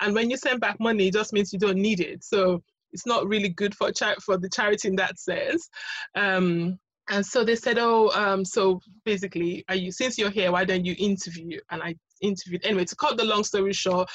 [0.00, 2.24] And when you send back money, it just means you don't need it.
[2.24, 2.60] So
[2.92, 5.68] it's not really good for char- for the charity in that sense.
[6.16, 10.64] Um, and so they said, oh, um, so basically, are you since you're here, why
[10.64, 11.60] don't you interview?
[11.70, 12.86] And I interviewed anyway.
[12.86, 14.10] To cut the long story short,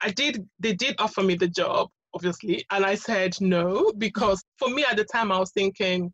[0.00, 0.44] I did.
[0.58, 4.96] They did offer me the job, obviously, and I said no because for me at
[4.96, 6.12] the time I was thinking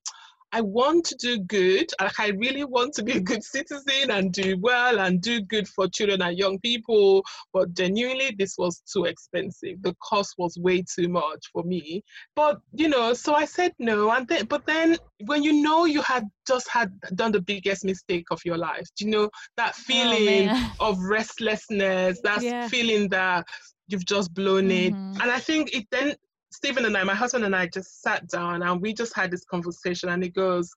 [0.52, 1.86] I want to do good.
[2.00, 5.68] Like I really want to be a good citizen and do well and do good
[5.68, 7.24] for children and young people.
[7.52, 9.82] But genuinely, this was too expensive.
[9.82, 12.02] The cost was way too much for me.
[12.34, 14.10] But you know, so I said no.
[14.10, 18.26] And then, but then when you know you had just had done the biggest mistake
[18.30, 22.68] of your life, do you know that oh, feeling oh, of restlessness, that yeah.
[22.68, 23.46] feeling that
[23.88, 24.92] you've just blown it.
[24.92, 25.20] Mm-hmm.
[25.20, 26.14] And I think it then
[26.56, 29.44] Stephen and I, my husband and I, just sat down and we just had this
[29.44, 30.08] conversation.
[30.08, 30.70] And he goes,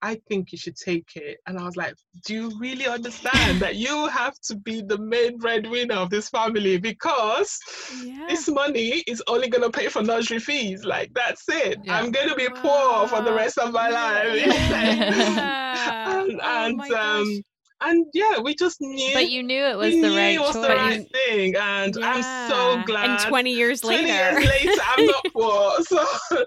[0.00, 1.38] I think you should take it.
[1.48, 5.38] And I was like, Do you really understand that you have to be the main
[5.38, 7.58] breadwinner of this family because
[8.04, 8.26] yeah.
[8.28, 10.84] this money is only going to pay for nursery fees?
[10.84, 11.80] Like, that's it.
[11.82, 11.96] Yeah.
[11.96, 13.06] I'm going to be wow.
[13.06, 14.46] poor for the rest of my life.
[14.46, 16.10] Yeah.
[16.20, 17.42] and, and oh um,
[17.84, 19.12] and yeah, we just knew.
[19.12, 22.12] But you knew it was the right it was the right thing, and yeah.
[22.12, 23.10] I'm so glad.
[23.10, 25.82] And 20 years 20 later, years later, I'm not poor.
[25.82, 26.06] So,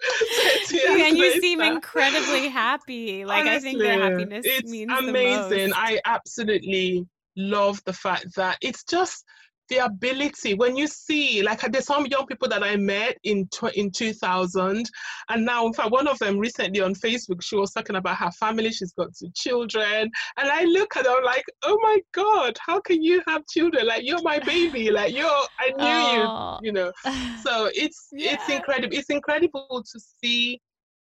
[0.90, 3.26] and you seem incredibly happy.
[3.26, 5.74] Like Honestly, I think the happiness it's means amazing.
[5.74, 9.24] I absolutely love the fact that it's just
[9.70, 13.76] the ability when you see like there's some young people that i met in tw-
[13.76, 14.90] in 2000
[15.30, 18.32] and now in fact one of them recently on facebook she was talking about her
[18.32, 22.80] family she's got two children and i look at her like oh my god how
[22.80, 25.26] can you have children like you're my baby like you're
[25.60, 26.60] i knew oh.
[26.62, 26.92] you you know
[27.44, 28.34] so it's yeah.
[28.34, 30.60] it's incredible it's incredible to see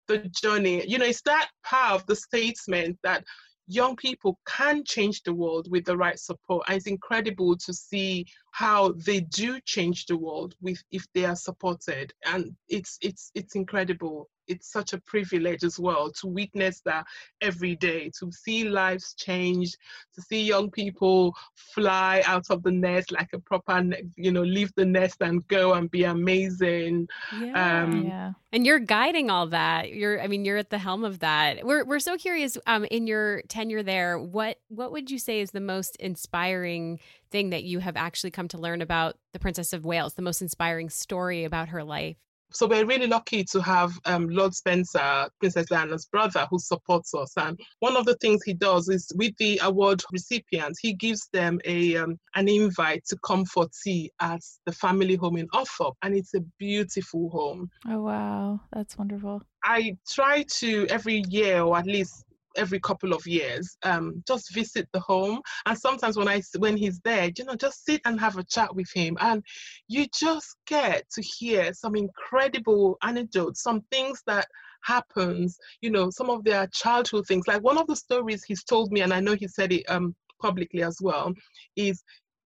[0.07, 3.23] the journey you know it's that power of the statement that
[3.67, 6.65] young people can change the world with the right support.
[6.67, 11.35] And it's incredible to see how they do change the world with if they are
[11.35, 12.13] supported.
[12.25, 17.05] And it's it's it's incredible it's such a privilege as well to witness that
[17.41, 19.69] every day, to see lives change,
[20.13, 23.83] to see young people fly out of the nest like a proper,
[24.15, 27.07] you know, leave the nest and go and be amazing.
[27.39, 27.83] Yeah.
[27.83, 28.31] Um, yeah.
[28.53, 29.93] And you're guiding all that.
[29.93, 31.65] You're, I mean, you're at the helm of that.
[31.65, 32.57] We're, we're so curious.
[32.67, 36.99] Um, in your tenure there, what what would you say is the most inspiring
[37.31, 40.15] thing that you have actually come to learn about the Princess of Wales?
[40.15, 42.17] The most inspiring story about her life?
[42.53, 47.33] So we're really lucky to have um, Lord Spencer, Princess Diana's brother, who supports us.
[47.37, 51.59] And one of the things he does is with the award recipients, he gives them
[51.65, 56.15] a um, an invite to come for tea at the family home in Althorp, and
[56.15, 57.69] it's a beautiful home.
[57.87, 59.41] Oh wow, that's wonderful.
[59.63, 62.25] I try to every year, or at least
[62.55, 65.41] every couple of years um, just visit the home.
[65.65, 68.75] And sometimes when i when he's there you know just sit and have a chat
[68.75, 69.17] with him.
[69.19, 69.43] And
[69.87, 74.47] you just get to hear some incredible anecdotes some things that
[74.83, 77.47] happens you know some of their childhood things.
[77.47, 80.15] Like one of the stories he's told me and i know he said it um,
[80.41, 81.33] publicly as well
[81.75, 82.03] is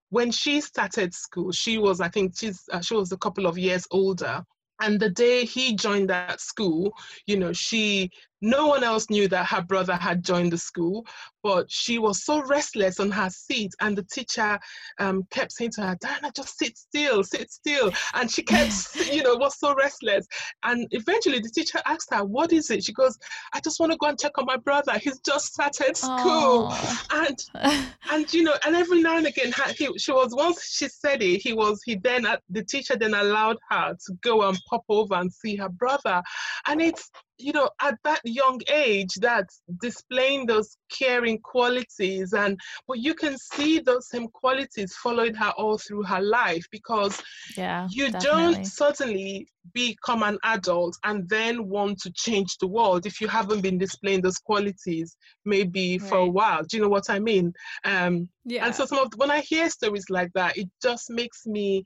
[0.09, 3.57] when she started school she was i think she's uh, she was a couple of
[3.57, 4.43] years older.
[4.81, 6.93] And the day he joined that school
[7.25, 8.11] you know she
[8.41, 11.05] no one else knew that her brother had joined the school,
[11.43, 14.59] but she was so restless on her seat, and the teacher
[14.99, 18.73] um, kept saying to her, "Diana, just sit still, sit still," and she kept,
[19.11, 20.27] you know, was so restless.
[20.63, 23.17] And eventually, the teacher asked her, "What is it?" She goes,
[23.53, 24.97] "I just want to go and check on my brother.
[24.97, 27.27] He's just started school," Aww.
[27.27, 31.21] and and you know, and every now and again, he, she was once she said
[31.21, 35.15] it, he was he then the teacher then allowed her to go and pop over
[35.15, 36.21] and see her brother,
[36.67, 42.33] and it's you know, at that young age, that's displaying those caring qualities.
[42.33, 47.21] And but you can see those same qualities followed her all through her life because
[47.57, 48.53] yeah, you definitely.
[48.53, 53.61] don't suddenly become an adult and then want to change the world if you haven't
[53.61, 56.09] been displaying those qualities maybe right.
[56.09, 56.61] for a while.
[56.63, 57.53] Do you know what I mean?
[57.83, 58.65] Um, yeah.
[58.65, 61.83] And so some of when I hear stories like that, it just makes me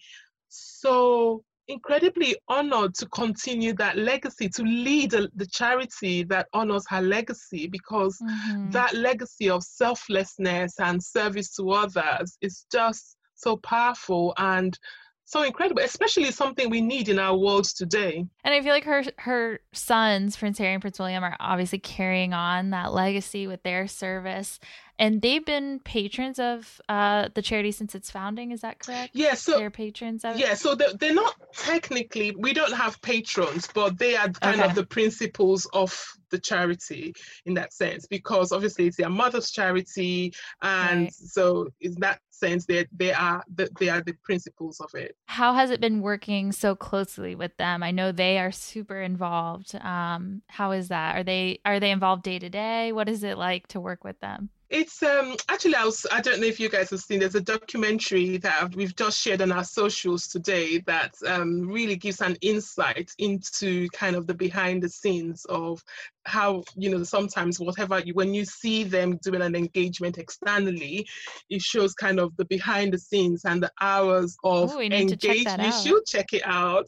[0.49, 7.01] so incredibly honored to continue that legacy, to lead a, the charity that honors her
[7.01, 8.69] legacy, because mm-hmm.
[8.71, 14.77] that legacy of selflessness and service to others is just so powerful and
[15.25, 18.25] so incredible, especially something we need in our world today.
[18.43, 22.33] And I feel like her her sons, Prince Harry and Prince William, are obviously carrying
[22.33, 24.59] on that legacy with their service
[24.99, 28.51] and they've been patrons of uh, the charity since its founding.
[28.51, 29.11] Is that correct?
[29.13, 30.37] Yeah, so they're patrons of.
[30.37, 32.35] Yeah, so they're, they're not technically.
[32.37, 34.69] We don't have patrons, but they are kind okay.
[34.69, 37.13] of the principals of the charity
[37.45, 41.13] in that sense because obviously it's their mother's charity, and right.
[41.13, 45.15] so in that sense they they are the, they are the principals of it.
[45.27, 47.83] How has it been working so closely with them?
[47.83, 49.75] I know they are super involved.
[49.75, 51.15] Um, how is that?
[51.15, 52.91] Are they are they involved day to day?
[52.91, 54.49] What is it like to work with them?
[54.69, 57.41] It's um actually I was I don't know if you guys have seen there's a
[57.41, 63.11] documentary that we've just shared on our socials today that um, really gives an insight
[63.17, 65.83] into kind of the behind the scenes of
[66.25, 71.07] how you know sometimes whatever you, when you see them doing an engagement externally
[71.49, 75.63] it shows kind of the behind the scenes and the hours of Ooh, engagement.
[75.63, 76.85] You should check it out.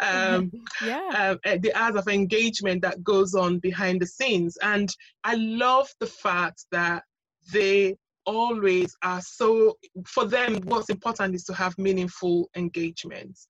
[0.00, 0.50] Um,
[0.84, 1.36] yeah.
[1.44, 4.56] uh, the hours of engagement that goes on behind the scenes.
[4.62, 7.04] And I love the fact that
[7.52, 9.76] they always are so
[10.06, 13.48] for them what's important is to have meaningful engagements.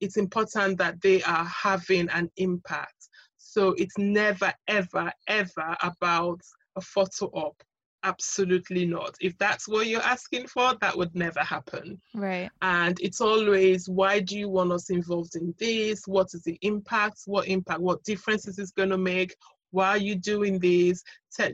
[0.00, 3.08] It's important that they are having an impact.
[3.38, 6.40] So it's never ever ever about
[6.76, 7.56] a photo op.
[8.02, 9.14] Absolutely not.
[9.20, 12.00] If that's what you're asking for that would never happen.
[12.14, 12.50] Right.
[12.62, 16.02] And it's always why do you want us involved in this?
[16.06, 17.22] What is the impact?
[17.26, 17.80] What impact?
[17.80, 19.34] What differences is it going to make
[19.70, 21.02] why are you doing this?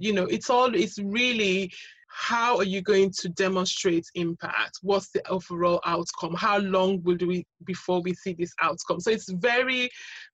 [0.00, 1.70] You know it's all it's really
[2.08, 4.78] how are you going to demonstrate impact?
[4.80, 6.34] What's the overall outcome?
[6.34, 9.00] How long will we before we see this outcome?
[9.00, 9.90] So it's very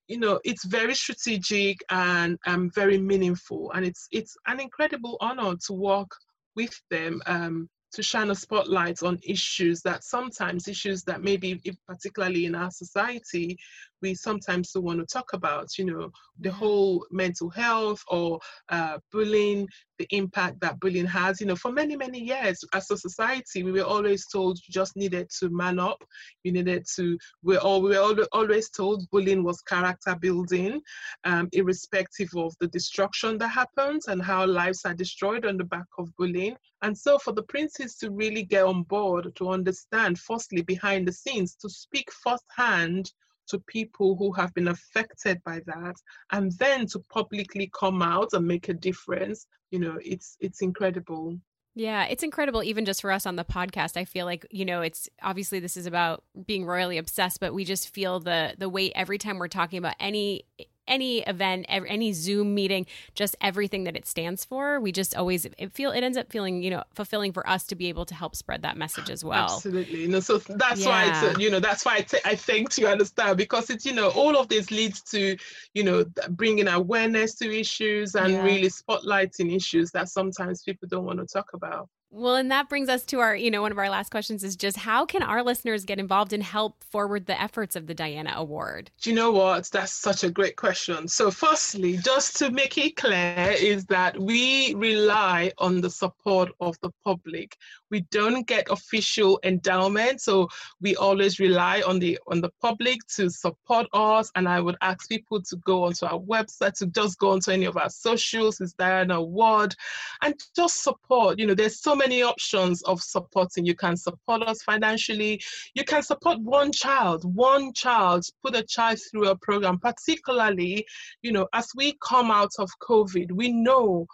[0.06, 3.72] you know it's very strategic and um, very meaningful.
[3.72, 6.10] And it's it's an incredible honor to work
[6.54, 12.46] with them um, to shine a spotlight on issues that sometimes issues that maybe particularly
[12.46, 13.58] in our society
[14.02, 18.38] we sometimes don't want to talk about you know the whole mental health or
[18.68, 19.66] uh, bullying
[19.98, 21.40] the impact that bullying has.
[21.40, 24.96] You know for many many years as a society we were always told you just
[24.96, 26.02] needed to man up.
[26.42, 30.80] You needed to we're all we were always told bullying was character building
[31.24, 35.86] um, irrespective of the destruction that happens and how lives are destroyed on the back
[35.98, 36.56] of bullying.
[36.82, 41.12] And so for the princes to really get on board to understand firstly behind the
[41.12, 43.12] scenes to speak firsthand
[43.48, 45.94] to people who have been affected by that
[46.32, 51.36] and then to publicly come out and make a difference you know it's it's incredible
[51.74, 53.96] yeah, it's incredible even just for us on the podcast.
[53.96, 57.64] I feel like, you know, it's obviously this is about being royally obsessed, but we
[57.64, 60.44] just feel the the weight every time we're talking about any
[60.88, 64.80] any event, any Zoom meeting, just everything that it stands for.
[64.80, 67.74] We just always it feel it ends up feeling you know fulfilling for us to
[67.74, 69.44] be able to help spread that message as well.
[69.44, 70.88] Absolutely, you know, so that's yeah.
[70.88, 73.94] why it's you know that's why I, t- I think you understand because it's you
[73.94, 75.36] know all of this leads to
[75.74, 78.42] you know bringing awareness to issues and yeah.
[78.42, 81.88] really spotlighting issues that sometimes people don't want to talk about.
[82.14, 84.54] Well, and that brings us to our, you know, one of our last questions is
[84.54, 88.34] just how can our listeners get involved and help forward the efforts of the Diana
[88.36, 88.90] Award?
[89.00, 89.70] Do you know what?
[89.72, 91.08] That's such a great question.
[91.08, 96.76] So, firstly, just to make it clear, is that we rely on the support of
[96.82, 97.56] the public.
[97.92, 100.48] We don't get official endowment, so
[100.80, 104.32] we always rely on the on the public to support us.
[104.34, 107.66] And I would ask people to go onto our website, to just go onto any
[107.66, 109.74] of our socials, it's Diana Award
[110.22, 111.38] and just support.
[111.38, 113.66] You know, there's so many options of supporting.
[113.66, 115.42] You can support us financially.
[115.74, 120.86] You can support one child, one child, put a child through a program, particularly,
[121.22, 124.06] you know, as we come out of COVID, we know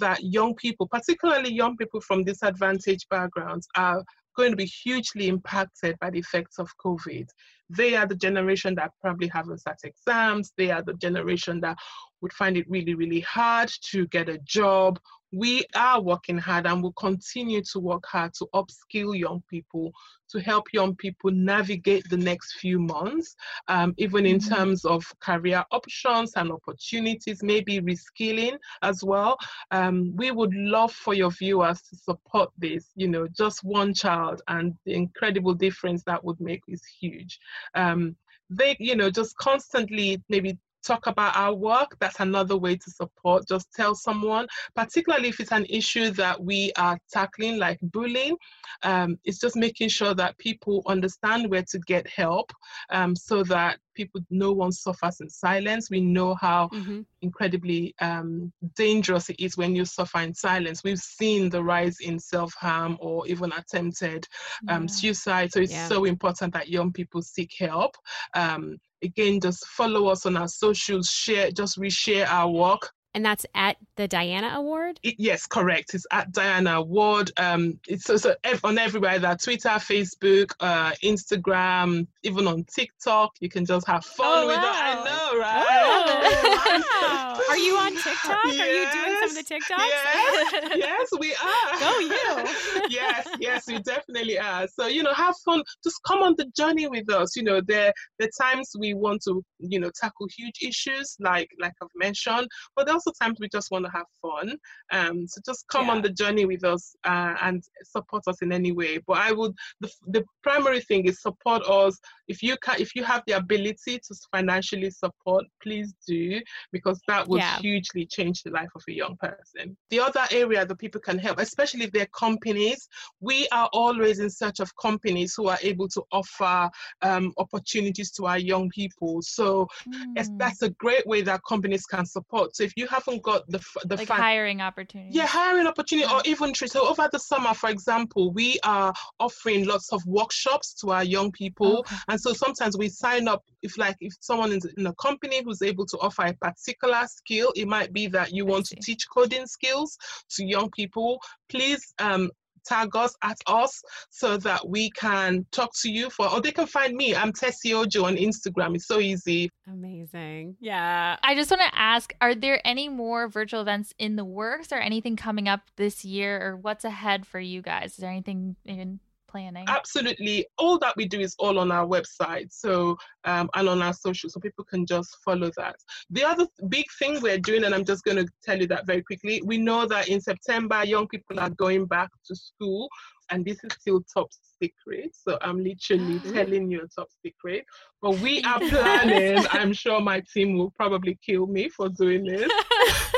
[0.00, 4.02] that young people, particularly young people from disadvantaged backgrounds, are
[4.36, 7.26] going to be hugely impacted by the effects of COVID.
[7.68, 10.52] They are the generation that probably haven't sat exams.
[10.56, 11.76] They are the generation that
[12.20, 14.98] would find it really, really hard to get a job
[15.32, 19.92] we are working hard and will continue to work hard to upskill young people,
[20.30, 23.34] to help young people navigate the next few months,
[23.68, 24.54] um, even in mm-hmm.
[24.54, 29.38] terms of career options and opportunities, maybe reskilling as well.
[29.70, 34.42] Um, we would love for your viewers to support this, you know, just one child
[34.48, 37.38] and the incredible difference that would make is huge.
[37.74, 38.16] Um,
[38.50, 41.96] they, you know, just constantly maybe talk about our work.
[42.00, 43.48] That's another way to support.
[43.48, 48.36] Just tell someone, particularly if it's an issue that we are tackling, like bullying.
[48.82, 52.52] Um, it's just making sure that people understand where to get help
[52.90, 55.90] um, so that people, no one suffers in silence.
[55.90, 57.00] We know how Mm-hmm.
[57.22, 60.82] incredibly um, dangerous it is when you suffer in silence.
[60.84, 64.26] We've seen the rise in self harm or even attempted
[64.68, 65.52] um, suicide.
[65.52, 65.86] So it's Yeah.
[65.86, 67.94] so important that young people seek help.
[68.34, 72.90] Um, again, just follow us on our socials, share, just reshare our work.
[73.14, 74.98] And that's at the Diana Award.
[75.02, 75.92] It- yes, correct.
[75.94, 77.30] It's at Diana Award.
[77.36, 78.34] Um, it's also
[78.64, 83.32] on everywhere that Twitter, Facebook, uh, Instagram, even on TikTok.
[83.40, 84.62] You can just have fun Oh, with it.
[84.62, 84.72] wow.
[84.72, 86.82] I know, right?
[87.02, 87.31] Wow.
[87.52, 88.44] Are you on TikTok?
[88.46, 89.76] Are you doing some of the TikToks?
[89.78, 91.80] Yes, yes, we are.
[91.80, 92.86] Go you.
[92.88, 94.66] yes, yes, we definitely are.
[94.68, 95.62] So, you know, have fun.
[95.84, 97.36] Just come on the journey with us.
[97.36, 97.92] You know, there
[98.22, 102.86] are times we want to, you know, tackle huge issues like like I've mentioned, but
[102.86, 104.56] there are also times we just want to have fun.
[104.90, 108.72] Um, so just come on the journey with us uh, and support us in any
[108.72, 108.98] way.
[109.06, 111.98] But I would the the primary thing is support us.
[112.28, 116.40] If you can, if you have the ability to financially support, please do
[116.72, 117.58] because that will Yeah.
[117.58, 119.76] hugely change the life of a young person.
[119.90, 122.80] The other area that people can help, especially if they're companies,
[123.20, 126.70] we are always in search of companies who are able to offer
[127.08, 129.12] um, opportunities to our young people.
[129.22, 130.38] So Mm.
[130.38, 132.46] that's a great way that companies can support.
[132.56, 136.20] So if you haven't got the the like fin- hiring opportunity, yeah, hiring opportunity or
[136.32, 138.92] even so over the summer, for example, we are
[139.26, 141.74] offering lots of workshops to our young people.
[141.80, 141.96] Okay.
[142.08, 145.62] And so sometimes we sign up if like if someone is in a company who's
[145.62, 149.46] able to offer a particular skill, it might be that you want to teach coding
[149.46, 149.96] skills
[150.30, 151.20] to young people.
[151.48, 152.30] Please um
[152.64, 156.66] tag us at us so that we can talk to you for or they can
[156.66, 157.14] find me.
[157.14, 158.74] I'm Tessy Ojo on Instagram.
[158.74, 159.50] It's so easy.
[159.66, 160.56] Amazing.
[160.60, 161.16] Yeah.
[161.22, 164.76] I just want to ask Are there any more virtual events in the works or
[164.76, 167.92] anything coming up this year or what's ahead for you guys?
[167.92, 169.00] Is there anything in
[169.32, 169.64] planning?
[169.68, 170.46] absolutely.
[170.58, 174.30] All that we do is all on our website so um, and on our social
[174.30, 175.76] so people can just follow that.
[176.10, 179.02] The other big thing we're doing and i'm just going to tell you that very
[179.02, 182.88] quickly we know that in september young people are going back to school
[183.30, 184.28] and this is still top
[184.62, 187.64] secret so i'm literally telling you a top secret
[188.00, 192.50] but we are planning i'm sure my team will probably kill me for doing this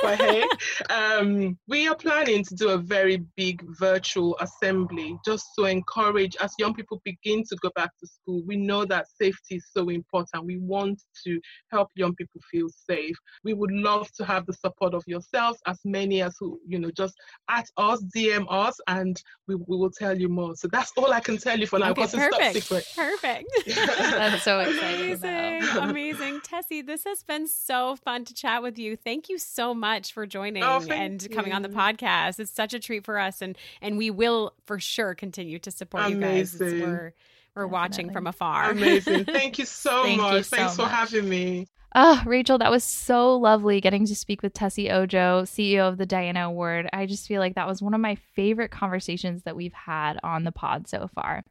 [0.04, 0.44] but hey,
[0.90, 6.52] um, we are planning to do a very big virtual assembly just to encourage as
[6.58, 8.42] young people begin to go back to school.
[8.46, 10.44] We know that safety is so important.
[10.44, 11.40] We want to
[11.70, 13.16] help young people feel safe.
[13.44, 16.90] We would love to have the support of yourselves, as many as who, you know,
[16.90, 17.14] just
[17.48, 20.54] at us, DM us, and we, we will tell you more.
[20.56, 22.66] So that's all I can tell you for now Okay, because it's top perfect.
[22.66, 22.86] secret.
[22.94, 23.66] Perfect.
[23.86, 25.14] That's so exciting.
[25.14, 25.78] Amazing.
[25.78, 26.40] Amazing.
[26.40, 28.96] Tessy, this has been so fun to chat with you.
[28.96, 30.92] Thank you so much for joining Oh, thank
[31.24, 32.38] and coming on the podcast.
[32.40, 36.08] It's such a treat for us and and we will for sure continue to support
[36.10, 36.56] you guys.
[36.58, 37.14] We're
[37.54, 38.70] we're watching from afar.
[38.72, 39.24] Amazing.
[39.26, 40.44] Thank you so Thank you much.
[40.46, 41.68] so Thanks for having me.
[41.96, 46.06] Oh, Rachel, that was so lovely getting to speak with Tessy Ojo, CEO of the
[46.06, 46.88] Diana Award.
[46.92, 50.42] I just feel like that was one of my favorite conversations that we've had on
[50.42, 51.44] the pod so far.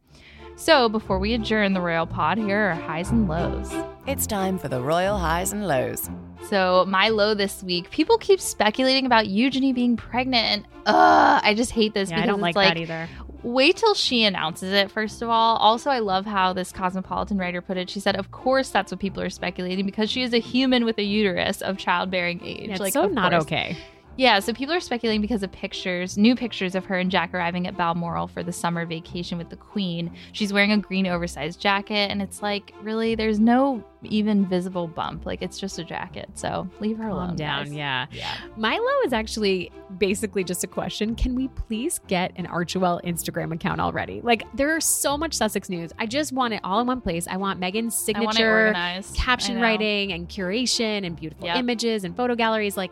[0.56, 3.74] So, before we adjourn the Royal Pod, here are highs and lows.
[4.06, 6.10] It's time for the Royal Highs and Lows.
[6.48, 11.56] So, my low this week, people keep speculating about Eugenie being pregnant, and uh, I
[11.56, 13.10] just hate this Yeah, because I don't like, like that either.
[13.44, 17.62] Wait till she announces it first of all also i love how this cosmopolitan writer
[17.62, 20.40] put it she said of course that's what people are speculating because she is a
[20.40, 23.44] human with a uterus of childbearing age It's like so not course.
[23.44, 23.78] okay.
[24.18, 27.68] Yeah so people are speculating because of pictures new pictures of her and jack arriving
[27.68, 32.12] at balmoral for the summer vacation with the queen she's wearing a green oversized jacket
[32.12, 36.68] and it's like really there's no even visible bump like it's just a jacket so
[36.80, 37.64] leave her Calm alone down.
[37.66, 37.74] guys.
[37.74, 38.06] Yeah.
[38.12, 41.16] yeah Milo is actually basically just a question.
[41.16, 44.22] Can we please get an Archewell Instagram account already?
[44.22, 45.92] Like, there's so much Sussex news.
[46.00, 47.28] I just want it all in one place.
[47.28, 48.74] I want Meghan's I want signature
[49.16, 51.58] caption writing and curation and beautiful Yep.
[51.58, 52.76] images and photo galleries.
[52.76, 52.92] Like,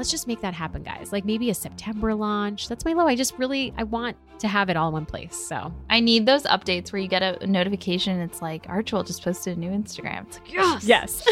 [0.00, 1.12] let's just make that happen, guys.
[1.12, 2.68] Like, maybe a September launch.
[2.68, 3.06] That's my low.
[3.06, 5.36] I just really, I want to have it all in one place.
[5.36, 8.18] So, I need those updates where you get a notification.
[8.20, 10.26] It's like Archewell just posted a new Instagram.
[10.26, 11.28] It's like yes, yes.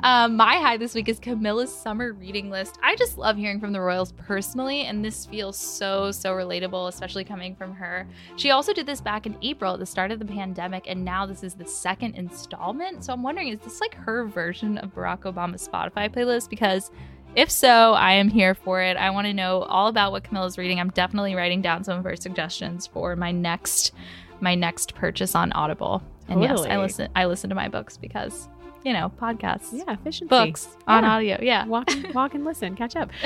[0.00, 2.78] Um, my high this week is Camilla's summer reading list.
[2.82, 7.24] I just love hearing from the royals personally, and this feels so so relatable, especially
[7.24, 8.06] coming from her.
[8.36, 11.24] She also did this back in April at the start of the pandemic, and now
[11.24, 13.04] this is the second installment.
[13.04, 16.50] So I'm wondering, is this like her version of Barack Obama's Spotify playlist?
[16.50, 16.90] Because
[17.34, 18.96] if so, I am here for it.
[18.96, 20.80] I want to know all about what Camilla's reading.
[20.80, 23.92] I'm definitely writing down some of her suggestions for my next
[24.40, 26.02] my next purchase on Audible.
[26.28, 28.48] And yes, I listen I listen to my books because
[28.84, 29.72] you know, podcasts.
[29.72, 30.28] Yeah, efficiency.
[30.28, 31.38] Books on audio.
[31.40, 31.66] Yeah.
[31.66, 33.10] Walk, walk and listen, catch up.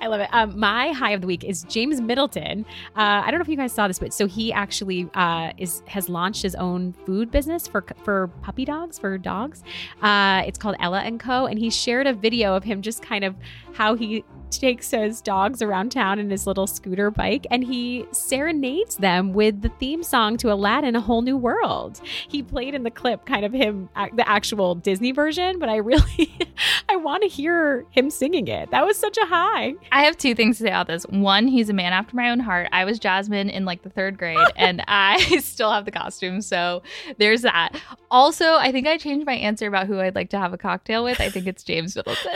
[0.00, 0.28] I love it.
[0.32, 2.64] Um, my high of the week is James Middleton.
[2.96, 5.82] Uh, I don't know if you guys saw this, but so he actually uh, is
[5.86, 9.62] has launched his own food business for for puppy dogs for dogs.
[10.02, 11.46] Uh, it's called Ella and Co.
[11.46, 13.34] And he shared a video of him just kind of
[13.72, 18.96] how he takes his dogs around town in his little scooter bike and he serenades
[18.96, 22.00] them with the theme song to Aladdin A Whole New World.
[22.28, 26.36] He played in the clip kind of him the actual Disney version, but I really
[26.88, 28.70] I want to hear him singing it.
[28.70, 29.74] That was such a high.
[29.92, 31.04] I have two things to say about this.
[31.04, 32.68] One, he's a man after my own heart.
[32.72, 36.40] I was Jasmine in like the third grade, and I still have the costume.
[36.40, 36.82] So
[37.18, 37.80] there's that.
[38.10, 41.04] Also, I think I changed my answer about who I'd like to have a cocktail
[41.04, 41.20] with.
[41.20, 42.34] I think it's James Middleton.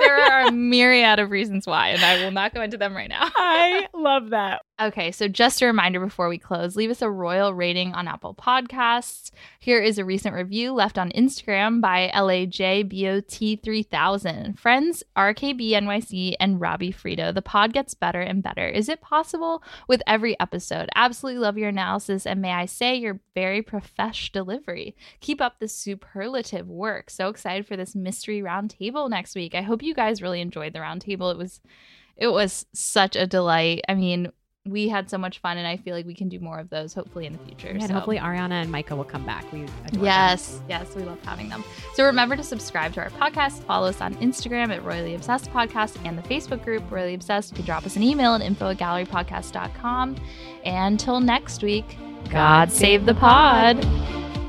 [0.00, 3.08] there are a myriad of reasons why, and I will not go into them right
[3.08, 3.30] now.
[3.36, 4.62] I love that.
[4.78, 8.34] Okay, so just a reminder before we close leave us a royal rating on Apple
[8.34, 9.30] Podcasts.
[9.58, 14.58] Here is a recent review left on Instagram by LAJBOT3000.
[14.58, 17.32] Friends, RKB NYC, and Robbie Frito.
[17.32, 18.68] The pod gets better and better.
[18.68, 20.90] Is it possible with every episode?
[20.94, 24.94] Absolutely love your analysis, and may I say, your very profesh delivery.
[25.20, 27.08] Keep up the superlative work.
[27.08, 29.54] So excited for this mystery roundtable next week.
[29.54, 31.32] I hope you guys really enjoyed the roundtable.
[31.32, 31.62] It was
[32.18, 33.80] it was such a delight.
[33.88, 34.32] I mean,
[34.66, 36.94] we had so much fun, and I feel like we can do more of those
[36.94, 37.68] hopefully in the future.
[37.68, 37.94] Yeah, and so.
[37.94, 39.50] hopefully Ariana and Micah will come back.
[39.52, 41.64] We adore Yes, yes, we love having them.
[41.94, 45.96] So remember to subscribe to our podcast, follow us on Instagram at Royally Obsessed Podcast
[46.04, 47.52] and the Facebook group Royally Obsessed.
[47.52, 50.16] You can drop us an email at info at gallerypodcast.com.
[50.64, 51.96] And until next week,
[52.30, 53.84] God save the pod.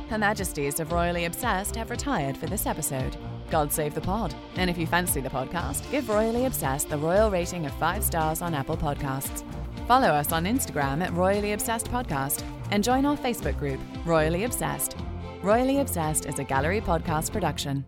[0.09, 3.17] Her Majesties of Royally Obsessed have retired for this episode.
[3.49, 4.33] God save the pod.
[4.55, 8.41] And if you fancy the podcast, give Royally Obsessed the royal rating of five stars
[8.41, 9.43] on Apple Podcasts.
[9.87, 14.97] Follow us on Instagram at Royally Obsessed Podcast and join our Facebook group, Royally Obsessed.
[15.41, 17.85] Royally Obsessed is a gallery podcast production.